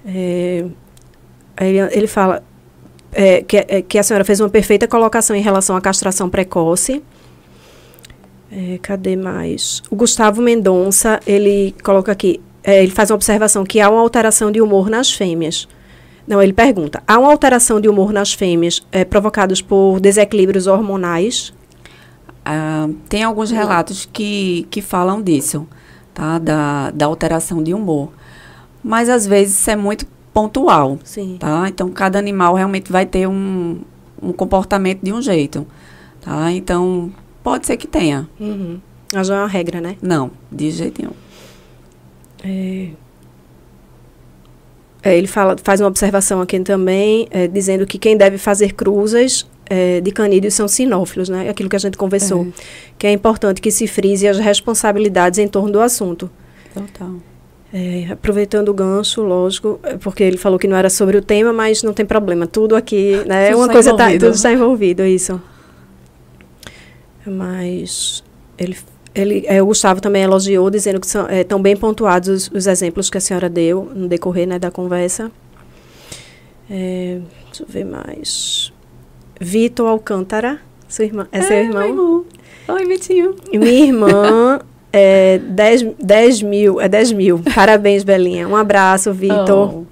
[0.05, 0.65] É,
[1.57, 2.43] aí ele, ele fala
[3.11, 7.01] é, que, é, que a senhora fez uma perfeita colocação em relação à castração precoce.
[8.51, 9.81] É, cadê mais?
[9.89, 14.51] O Gustavo Mendonça, ele coloca aqui, é, ele faz uma observação que há uma alteração
[14.51, 15.67] de humor nas fêmeas.
[16.27, 21.53] Não, ele pergunta: há uma alteração de humor nas fêmeas é, provocados por desequilíbrios hormonais?
[22.45, 25.67] Ah, tem alguns relatos que, que falam disso,
[26.13, 26.39] tá?
[26.39, 28.11] Da, da alteração de humor.
[28.83, 31.37] Mas às vezes isso é muito pontual, Sim.
[31.39, 31.65] tá?
[31.67, 33.79] Então cada animal realmente vai ter um,
[34.21, 35.65] um comportamento de um jeito,
[36.21, 36.51] tá?
[36.51, 37.11] Então
[37.41, 38.27] pode ser que tenha.
[38.39, 38.79] Uhum.
[39.13, 39.95] Mas não é uma regra, né?
[40.01, 41.22] Não, de jeito nenhum.
[42.43, 42.89] É,
[45.03, 49.45] é, ele fala, faz uma observação aqui também, é, dizendo que quem deve fazer cruzas
[49.65, 51.49] é, de canídeos são sinófilos, né?
[51.49, 52.47] Aquilo que a gente conversou.
[52.47, 52.61] É.
[52.97, 56.31] Que é importante que se frise as responsabilidades em torno do assunto.
[56.73, 57.15] Total.
[57.73, 61.51] É, aproveitando o gancho, lógico, é, porque ele falou que não era sobre o tema,
[61.51, 62.47] mas não tem problema.
[62.47, 63.49] Tudo aqui, né?
[63.49, 65.41] Tudo uma coisa tá, tudo está envolvido, isso.
[67.25, 68.23] Mas
[68.57, 68.77] ele
[69.15, 72.67] ele, é, o Gustavo também elogiou, dizendo que são, é, estão bem pontuados os, os,
[72.67, 75.31] exemplos que a senhora deu no decorrer né, da conversa.
[76.69, 78.73] É, deixa eu ver mais.
[79.39, 81.87] Vitor Alcântara, sua irmã, é, é seu irmão?
[81.87, 82.25] irmão.
[82.67, 83.35] Oi, Vitinho.
[83.51, 84.59] Minha irmã
[84.91, 87.39] é 10, 10 mil, é 10 mil.
[87.53, 88.47] Parabéns, Belinha.
[88.47, 89.79] Um abraço, Vitor.
[89.79, 89.85] Oh.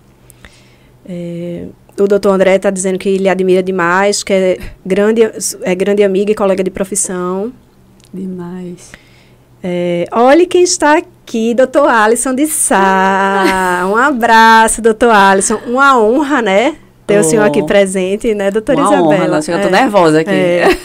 [1.06, 1.66] É,
[2.00, 5.22] o doutor André está dizendo que ele admira demais, que é grande,
[5.62, 7.52] é grande amiga e colega de profissão.
[8.14, 8.92] Demais.
[9.64, 13.88] É, olhe quem está aqui, doutor Alisson de Sá.
[13.92, 15.60] Um abraço, doutor Alisson.
[15.68, 16.76] Uma honra, né?
[17.06, 17.22] Ter oh.
[17.22, 19.16] o senhor aqui presente, né, doutora Uma Isabela?
[19.16, 20.32] Honra, nossa, eu estou é, nervosa aqui.
[20.32, 20.78] É,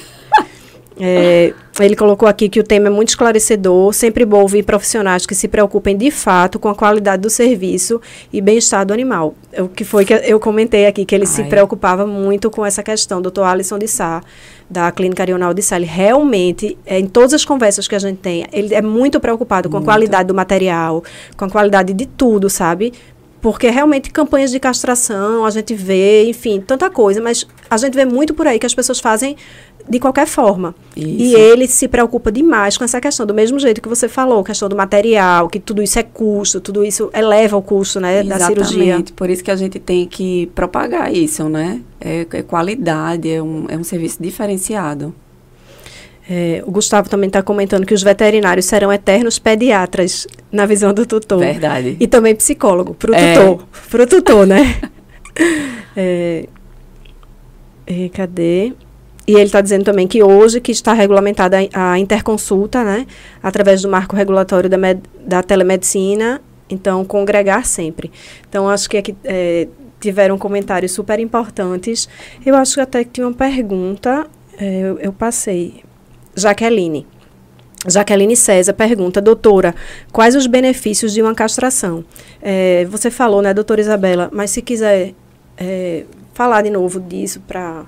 [1.01, 5.35] é, ele colocou aqui que o tema é muito esclarecedor, sempre bom ouvir profissionais que
[5.35, 8.01] se preocupem de fato com a qualidade do serviço
[8.33, 9.35] e bem-estar do animal.
[9.59, 11.33] O que foi que eu comentei aqui, que ele Ai.
[11.33, 14.23] se preocupava muito com essa questão, doutor Alisson de Sá
[14.69, 18.19] da Clínica Arional de Sá, ele realmente, é, em todas as conversas que a gente
[18.19, 19.89] tem, ele é muito preocupado com muito.
[19.89, 21.05] a qualidade do material,
[21.37, 22.93] com a qualidade de tudo, sabe?
[23.41, 28.05] Porque realmente campanhas de castração, a gente vê, enfim, tanta coisa, mas a gente vê
[28.05, 29.37] muito por aí que as pessoas fazem
[29.89, 30.75] de qualquer forma.
[30.97, 31.07] Isso.
[31.07, 34.69] E ele se preocupa demais com essa questão, do mesmo jeito que você falou, questão
[34.69, 38.59] do material, que tudo isso é custo, tudo isso eleva o custo, né, Exatamente.
[38.59, 39.05] da cirurgia.
[39.15, 41.81] Por isso que a gente tem que propagar isso, né?
[42.01, 45.15] É, é qualidade, é um, é um serviço diferenciado.
[46.29, 51.07] É, o Gustavo também está comentando que os veterinários serão eternos pediatras, na visão do
[51.07, 51.39] tutor.
[51.39, 51.97] Verdade.
[52.01, 53.35] E também psicólogo, para o é.
[53.35, 53.67] tutor.
[53.89, 54.81] Para o tutor, né?
[55.97, 56.49] é,
[57.87, 58.73] é, cadê?
[59.27, 63.07] E ele está dizendo também que hoje que está regulamentada a, interconsulta, né,
[63.43, 68.11] através do marco regulatório da, med, da telemedicina, então congregar sempre.
[68.49, 69.67] Então acho que aqui é,
[70.01, 72.09] tiveram comentários super importantes.
[72.45, 74.27] Eu acho que até que tinha uma pergunta,
[74.59, 75.83] é, eu, eu passei.
[76.35, 77.07] Jaqueline.
[77.89, 79.75] Jaqueline César pergunta, doutora,
[80.13, 82.05] quais os benefícios de uma castração?
[82.43, 85.15] É, você falou, né, doutora Isabela, mas se quiser
[85.57, 86.05] é,
[86.35, 87.85] falar de novo disso para.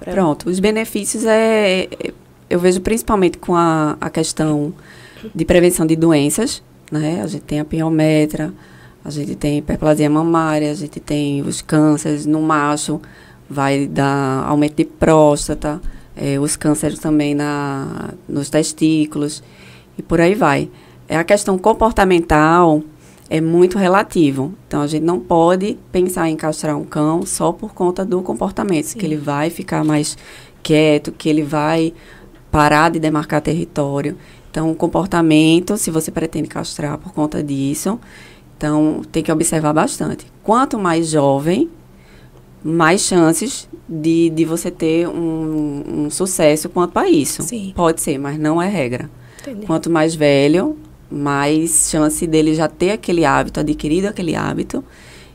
[0.00, 2.12] Pronto, os benefícios é, é,
[2.48, 4.72] eu vejo principalmente com a, a questão
[5.34, 7.22] de prevenção de doenças, né?
[7.22, 8.52] A gente tem a piometra,
[9.04, 13.00] a gente tem hiperplasia mamária, a gente tem os cânceres no macho,
[13.48, 15.80] vai dar aumento de próstata,
[16.16, 19.42] é, os cânceres também na, nos testículos
[19.98, 20.68] e por aí vai.
[21.08, 22.82] É a questão comportamental,
[23.28, 24.54] é muito relativo.
[24.66, 28.86] Então, a gente não pode pensar em castrar um cão só por conta do comportamento,
[28.86, 28.98] Sim.
[28.98, 30.16] que ele vai ficar mais
[30.62, 31.92] quieto, que ele vai
[32.50, 34.16] parar de demarcar território.
[34.50, 37.98] Então, o comportamento, se você pretende castrar por conta disso,
[38.56, 40.26] então tem que observar bastante.
[40.42, 41.68] Quanto mais jovem,
[42.64, 47.42] mais chances de, de você ter um, um sucesso quanto a isso.
[47.42, 47.72] Sim.
[47.76, 49.10] Pode ser, mas não é regra.
[49.42, 49.66] Entendi.
[49.66, 50.76] Quanto mais velho,
[51.10, 54.84] mais chance dele já ter aquele hábito, adquirido aquele hábito,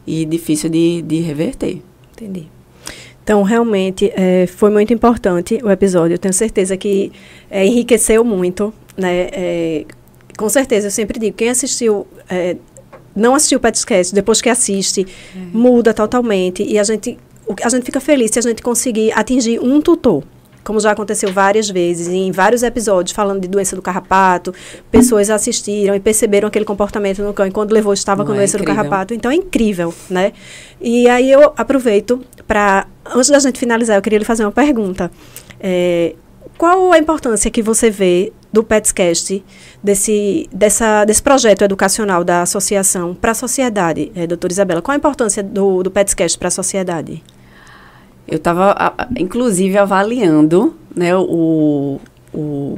[0.05, 1.81] e difícil de, de reverter.
[2.13, 2.47] Entendi.
[3.23, 6.15] Então, realmente, é, foi muito importante o episódio.
[6.15, 7.11] Eu tenho certeza que
[7.49, 8.73] é, enriqueceu muito.
[8.97, 9.29] Né?
[9.31, 9.85] É,
[10.37, 12.57] com certeza, eu sempre digo, quem assistiu, é,
[13.15, 15.39] não assistiu o Petscast, depois que assiste, é.
[15.53, 16.63] muda totalmente.
[16.63, 17.17] E a gente,
[17.63, 20.23] a gente fica feliz se a gente conseguir atingir um tutor
[20.63, 24.53] como já aconteceu várias vezes, em vários episódios, falando de doença do carrapato,
[24.91, 28.37] pessoas assistiram e perceberam aquele comportamento no cão, e quando levou estava Não com é
[28.37, 28.75] doença incrível.
[28.75, 29.13] do carrapato.
[29.13, 30.33] Então é incrível, né?
[30.79, 35.11] E aí eu aproveito para, antes da gente finalizar, eu queria lhe fazer uma pergunta.
[35.59, 36.15] É,
[36.57, 39.43] qual a importância que você vê do PetsCast,
[39.81, 44.81] desse, dessa, desse projeto educacional da associação para a sociedade, é, doutora Isabela?
[44.81, 47.23] Qual a importância do, do PetsCast para a sociedade?
[48.27, 48.75] Eu estava,
[49.17, 51.99] inclusive, avaliando né, o,
[52.33, 52.77] o,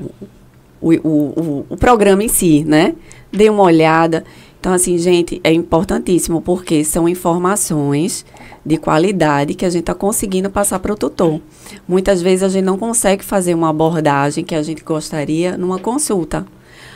[0.82, 2.95] o, o, programa em si, né?
[3.32, 4.24] Dei uma olhada.
[4.60, 8.26] Então, assim, gente, é importantíssimo porque são informações
[8.65, 11.41] de qualidade que a gente está conseguindo passar para o tutor.
[11.88, 16.45] Muitas vezes a gente não consegue fazer uma abordagem que a gente gostaria numa consulta.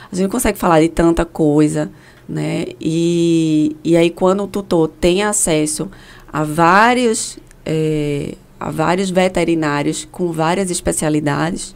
[0.10, 1.91] A gente não consegue falar de tanta coisa,
[2.28, 2.65] né?
[2.80, 5.90] E, e aí, quando o tutor tem acesso
[6.32, 7.38] a vários
[7.68, 11.76] é, a vários veterinários com várias especialidades.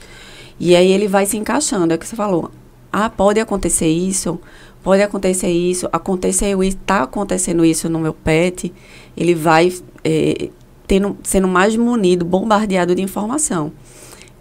[0.57, 2.49] E aí ele vai se encaixando, é o que você falou.
[2.91, 4.39] ah, pode acontecer isso,
[4.83, 8.71] pode acontecer isso, aconteceu isso, está acontecendo isso no meu pet,
[9.15, 9.73] ele vai
[10.03, 10.49] é,
[10.87, 13.71] tendo, sendo mais munido, bombardeado de informação.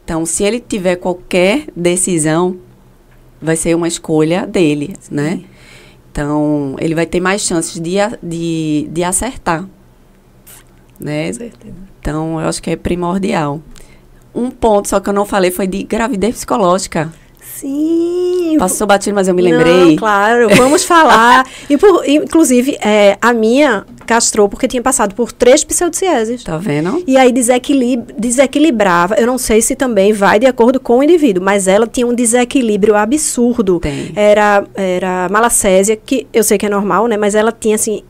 [0.04, 2.56] Então, se ele tiver qualquer decisão,
[3.40, 5.42] vai ser uma escolha dele, né?
[6.10, 9.68] Então, ele vai ter mais chances de, de, de acertar,
[11.00, 11.32] né?
[11.32, 11.74] Certeza.
[12.00, 13.60] Então, eu acho que é primordial.
[14.34, 17.12] Um ponto só que eu não falei foi de gravidez psicológica.
[17.60, 18.56] Sim.
[18.58, 19.90] Passou batido, mas eu me lembrei.
[19.90, 21.46] Não, claro, vamos falar.
[21.68, 26.42] e por, inclusive, é, a minha castrou porque tinha passado por três pseudocieses.
[26.42, 27.02] Tá vendo?
[27.06, 29.14] E aí desequilib desequilibrava.
[29.16, 32.14] Eu não sei se também vai de acordo com o indivíduo, mas ela tinha um
[32.14, 33.78] desequilíbrio absurdo.
[33.78, 34.10] Tem.
[34.16, 37.16] Era, era malacésia, que eu sei que é normal, né?
[37.16, 38.02] Mas ela tinha, assim,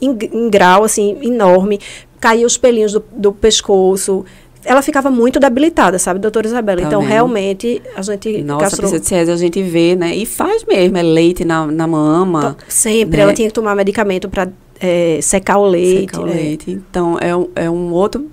[0.00, 1.80] em, em grau, assim, enorme.
[2.20, 4.24] Caía os pelinhos do, do pescoço
[4.64, 6.82] ela ficava muito debilitada, sabe, doutora Isabela?
[6.82, 8.42] Tá então, realmente, a gente...
[8.42, 9.32] Nossa, castrou...
[9.32, 10.14] a gente vê, né?
[10.14, 12.56] E faz mesmo, é leite na, na mama.
[12.56, 13.22] Então, sempre, né?
[13.22, 14.48] ela tinha que tomar medicamento para
[14.78, 16.12] é, secar o leite.
[16.12, 16.34] Secar o é.
[16.34, 16.70] leite.
[16.72, 18.30] Então, é um, é um outro...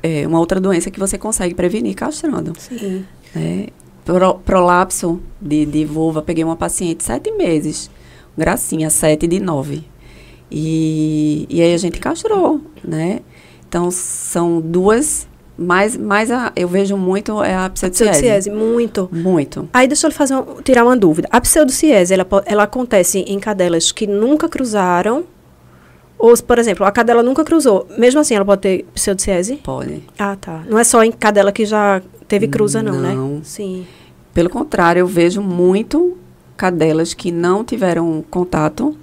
[0.00, 2.52] É uma outra doença que você consegue prevenir castrando.
[2.56, 3.04] Sim.
[3.34, 3.66] É,
[4.04, 7.90] pro, prolapso de, de vulva, peguei uma paciente sete meses.
[8.36, 9.84] Gracinha, sete de nove.
[10.50, 13.20] E, e aí a gente castrou, né?
[13.68, 15.28] Então, são duas
[15.60, 18.10] mas, mas a, eu vejo muito é a pseudociese.
[18.12, 19.08] Pseudociese, muito.
[19.10, 19.68] Muito.
[19.72, 21.26] Aí deixa eu fazer um, tirar uma dúvida.
[21.32, 25.24] A pseudociese, ela, ela acontece em cadelas que nunca cruzaram
[26.16, 27.88] ou, por exemplo, a cadela nunca cruzou.
[27.96, 29.56] Mesmo assim, ela pode ter pseudociese?
[29.56, 30.02] Pode.
[30.16, 30.64] Ah, tá.
[30.68, 33.14] Não é só em cadela que já teve cruza, não, né?
[33.14, 33.28] não.
[33.34, 33.40] né?
[33.42, 33.86] Sim.
[34.32, 36.16] Pelo contrário, eu vejo muito
[36.56, 38.96] cadelas que não tiveram contato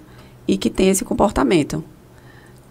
[0.47, 1.83] e que têm esse comportamento.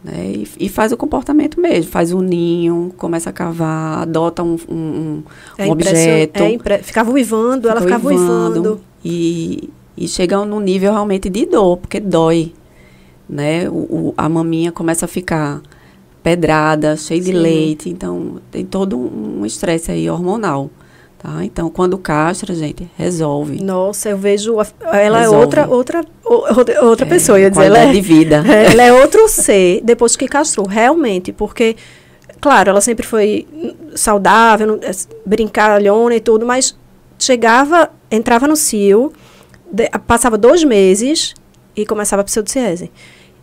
[0.04, 0.32] Né?
[0.34, 4.74] E, e, faz o comportamento mesmo, faz um ninho, começa a cavar, adota um, um,
[4.76, 5.22] um
[5.56, 6.42] é objeto.
[6.42, 6.78] É impre...
[6.78, 8.80] Ficava uivando, ela ficava uivando.
[9.02, 12.52] E, e chega num nível realmente de dor, porque dói.
[13.26, 13.68] Né?
[13.70, 15.62] O, o a maminha começa a ficar
[16.22, 20.70] pedrada, cheia de leite, então tem todo um estresse aí hormonal.
[21.24, 21.42] Tá?
[21.42, 23.64] Então, quando castra, gente, resolve.
[23.64, 24.60] Nossa, eu vejo.
[24.60, 25.36] A, ela resolve.
[25.36, 26.04] é outra, outra,
[26.82, 27.40] outra, é, pessoa.
[27.40, 28.44] Eu dizer, ela é, de vida.
[28.46, 31.32] ela é outro ser depois que castrou, realmente.
[31.32, 31.76] Porque,
[32.42, 33.48] claro, ela sempre foi
[33.94, 34.90] saudável, é,
[35.24, 36.76] brincalhona e tudo, mas
[37.18, 39.10] chegava, entrava no cio,
[39.72, 41.32] de, passava dois meses
[41.74, 42.92] e começava a pseudociese.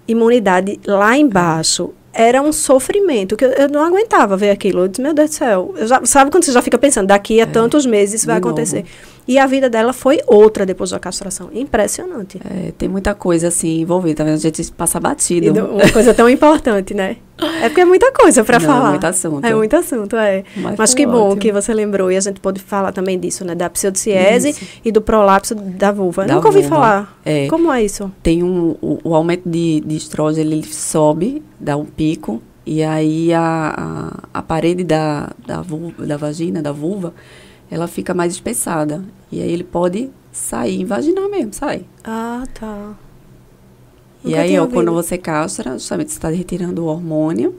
[0.08, 4.82] Imunidade lá embaixo era um sofrimento, que eu, eu, não aguentava ver aquilo.
[4.82, 5.74] Eu disse, meu Deus do céu.
[5.82, 8.78] Já, sabe quando você já fica pensando, daqui a é, tantos meses vai acontecer.
[8.80, 8.90] Novo.
[9.28, 11.50] E a vida dela foi outra depois da castração.
[11.54, 12.40] Impressionante.
[12.44, 15.52] É, tem muita coisa assim envolvida, tá A gente passa batido.
[15.66, 17.18] Uma coisa tão importante, né?
[17.62, 18.88] É porque é muita coisa para falar.
[18.88, 19.46] É muito assunto.
[19.46, 20.44] É muito assunto, é.
[20.56, 21.42] Mas, Mas que bom ótimo.
[21.42, 23.56] que você lembrou e a gente pode falar também disso, né?
[23.56, 24.66] Da pseudociese isso.
[24.84, 26.26] e do prolapso da vulva.
[26.26, 26.76] Da Nunca ouvi vulva.
[26.76, 27.20] falar.
[27.26, 27.48] É.
[27.48, 28.12] Como é isso?
[28.22, 33.34] Tem um, o, o aumento de, de estrógeno, ele sobe, dá um pico, e aí
[33.34, 33.74] a,
[34.34, 37.14] a, a parede da, da, vulva, da vagina, da vulva,
[37.70, 39.04] ela fica mais espessada.
[39.32, 41.86] E aí ele pode sair vaginal mesmo, sai.
[42.04, 42.96] Ah, tá.
[44.24, 47.56] E aí, ó, quando você castra, justamente você está retirando o hormônio,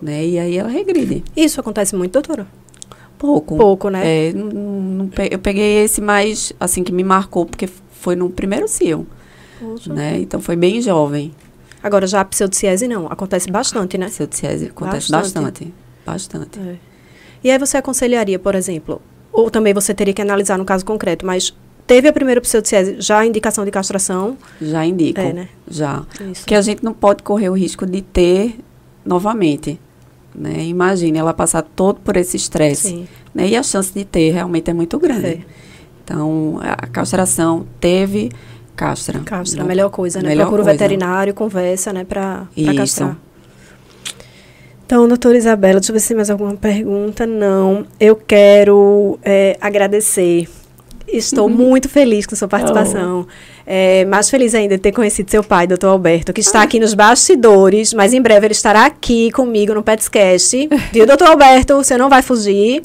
[0.00, 0.24] né?
[0.26, 1.24] E aí ela regride.
[1.36, 2.46] Isso acontece muito, doutora?
[3.18, 3.56] Pouco.
[3.56, 4.28] Pouco, né?
[4.28, 8.68] É, não, não, eu peguei esse mais, assim, que me marcou, porque foi no primeiro
[8.68, 9.06] cio.
[9.86, 10.18] Né?
[10.20, 11.32] Então, foi bem jovem.
[11.82, 14.06] Agora, já a pseudociese não, acontece bastante, né?
[14.06, 15.72] Pseudociese acontece bastante.
[16.04, 16.48] Bastante.
[16.54, 16.58] bastante.
[16.58, 16.76] É.
[17.42, 19.00] E aí você aconselharia, por exemplo,
[19.32, 21.54] ou também você teria que analisar no caso concreto, mas
[21.86, 24.36] teve a primeira pseudociese, já a indicação de castração?
[24.60, 25.48] Já indico, é, né?
[25.68, 26.04] já.
[26.30, 26.42] Isso.
[26.42, 28.58] Porque a gente não pode correr o risco de ter
[29.04, 29.78] novamente.
[30.34, 30.64] Né?
[30.64, 33.08] Imagine ela passar todo por esse estresse.
[33.34, 33.48] Né?
[33.48, 35.26] E a chance de ter realmente é muito grande.
[35.26, 35.40] É.
[36.04, 38.30] Então, a castração teve
[38.76, 39.20] castra.
[39.20, 40.30] Castra, a melhor coisa, né?
[40.30, 42.46] Melhor Procura o veterinário, conversa, né, para
[42.76, 43.16] castrar.
[44.84, 47.26] Então, doutora Isabela, deixa eu ver se tem mais alguma pergunta.
[47.26, 47.86] Não.
[47.98, 50.46] Eu quero é, agradecer.
[51.16, 51.54] Estou uhum.
[51.54, 53.26] muito feliz com sua participação.
[53.28, 53.54] Oh.
[53.66, 56.64] É, mais feliz ainda de ter conhecido seu pai, doutor Alberto, que está ah.
[56.64, 60.68] aqui nos bastidores, mas em breve ele estará aqui comigo no Petscast.
[60.92, 61.76] Viu, doutor Alberto?
[61.76, 62.82] Você não vai fugir.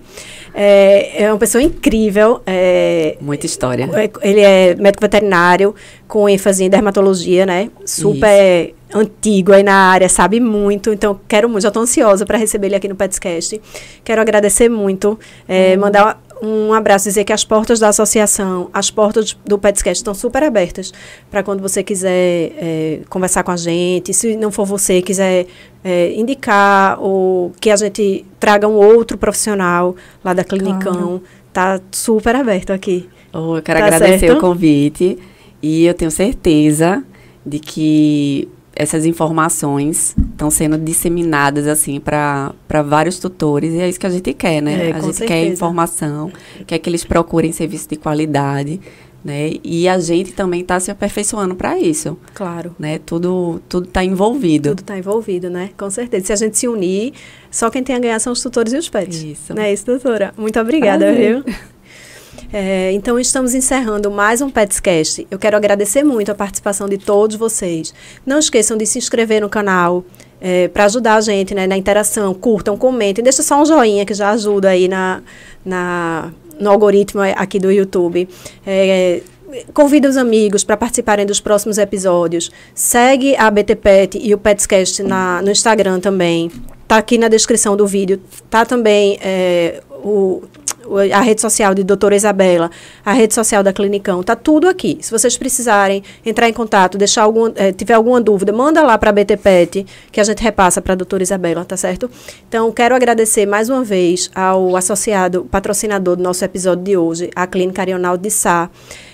[0.53, 2.41] É, é uma pessoa incrível.
[2.45, 3.89] É, Muita história.
[3.93, 5.75] É, ele é médico veterinário,
[6.07, 7.69] com ênfase em dermatologia, né?
[7.85, 10.91] Super Isso antigo aí na área, sabe muito.
[10.91, 13.61] Então, quero muito, já estou ansiosa para receber ele aqui no Petscast.
[14.03, 15.09] Quero agradecer muito,
[15.47, 15.79] uhum.
[15.79, 20.43] mandar um abraço, dizer que as portas da associação, as portas do Petscast estão super
[20.43, 20.93] abertas
[21.29, 24.13] para quando você quiser é, conversar com a gente.
[24.13, 25.47] Se não for você, quiser
[25.83, 31.23] é, indicar ou que a gente traga um outro profissional lá da Clinicão, claro.
[31.51, 33.09] tá super aberto aqui.
[33.33, 34.37] Oh, eu quero tá agradecer certo?
[34.37, 35.17] o convite
[35.61, 37.03] e eu tenho certeza
[37.45, 38.47] de que
[38.79, 42.53] essas informações estão sendo disseminadas assim para
[42.85, 44.71] vários tutores e é isso que a gente quer, né?
[44.71, 45.25] É, a gente certeza.
[45.25, 46.31] quer informação,
[46.65, 48.79] quer que eles procurem serviço de qualidade,
[49.21, 49.51] né?
[49.65, 52.17] E a gente também está se aperfeiçoando para isso.
[52.33, 52.73] Claro.
[52.79, 52.99] Né?
[52.99, 54.69] Tudo tudo está envolvido.
[54.69, 55.71] Tudo está envolvido, né?
[55.77, 56.27] Com certeza.
[56.27, 57.11] Se a gente se unir,
[57.51, 59.21] só quem tem a ganhar são os tutores e os pets.
[59.21, 59.53] Isso.
[59.53, 60.33] Não é isso, doutora?
[60.37, 61.43] Muito obrigada, Prazer.
[61.43, 61.55] viu?
[62.51, 65.27] É, então, estamos encerrando mais um Petscast.
[65.29, 67.93] Eu quero agradecer muito a participação de todos vocês.
[68.25, 70.03] Não esqueçam de se inscrever no canal
[70.41, 72.33] é, para ajudar a gente né, na interação.
[72.33, 75.21] Curtam, comentem, deixa só um joinha que já ajuda aí na,
[75.63, 78.27] na, no algoritmo aqui do YouTube.
[78.65, 79.21] É,
[79.73, 82.51] Convida os amigos para participarem dos próximos episódios.
[82.73, 86.51] Segue a BT Pet e o Petscast na, no Instagram também.
[86.87, 88.21] Tá aqui na descrição do vídeo.
[88.49, 90.43] Tá também é, o,
[91.13, 92.69] a rede social de doutora Isabela,
[93.05, 94.97] a rede social da Clinicão, tá tudo aqui.
[95.01, 99.09] Se vocês precisarem entrar em contato, deixar algum, é, tiver alguma dúvida, manda lá para
[99.09, 102.09] a BT Pet, que a gente repassa para a doutora Isabela, tá certo?
[102.47, 107.45] Então, quero agradecer mais uma vez ao associado, patrocinador do nosso episódio de hoje, a
[107.45, 108.69] Clínica Arional de Sá.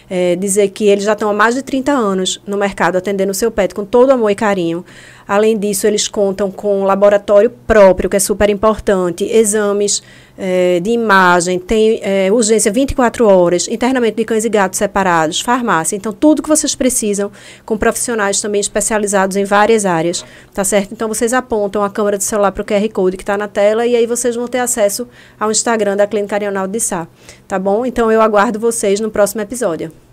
[0.07, 3.33] É, dizer que eles já estão há mais de 30 anos no mercado atendendo o
[3.33, 4.85] seu pet com todo amor e carinho.
[5.27, 10.03] Além disso, eles contam com um laboratório próprio, que é super importante, exames
[10.37, 15.95] é, de imagem, tem é, urgência 24 horas, internamento de cães e gatos separados, farmácia.
[15.95, 17.31] Então, tudo que vocês precisam,
[17.65, 20.91] com profissionais também especializados em várias áreas, tá certo?
[20.91, 23.85] Então, vocês apontam a câmera do celular para o QR Code que está na tela
[23.85, 25.07] e aí vocês vão ter acesso
[25.39, 27.07] ao Instagram da Clínica Arional de Sá,
[27.47, 27.85] tá bom?
[27.85, 30.04] Então, eu aguardo vocês no próximo episódio.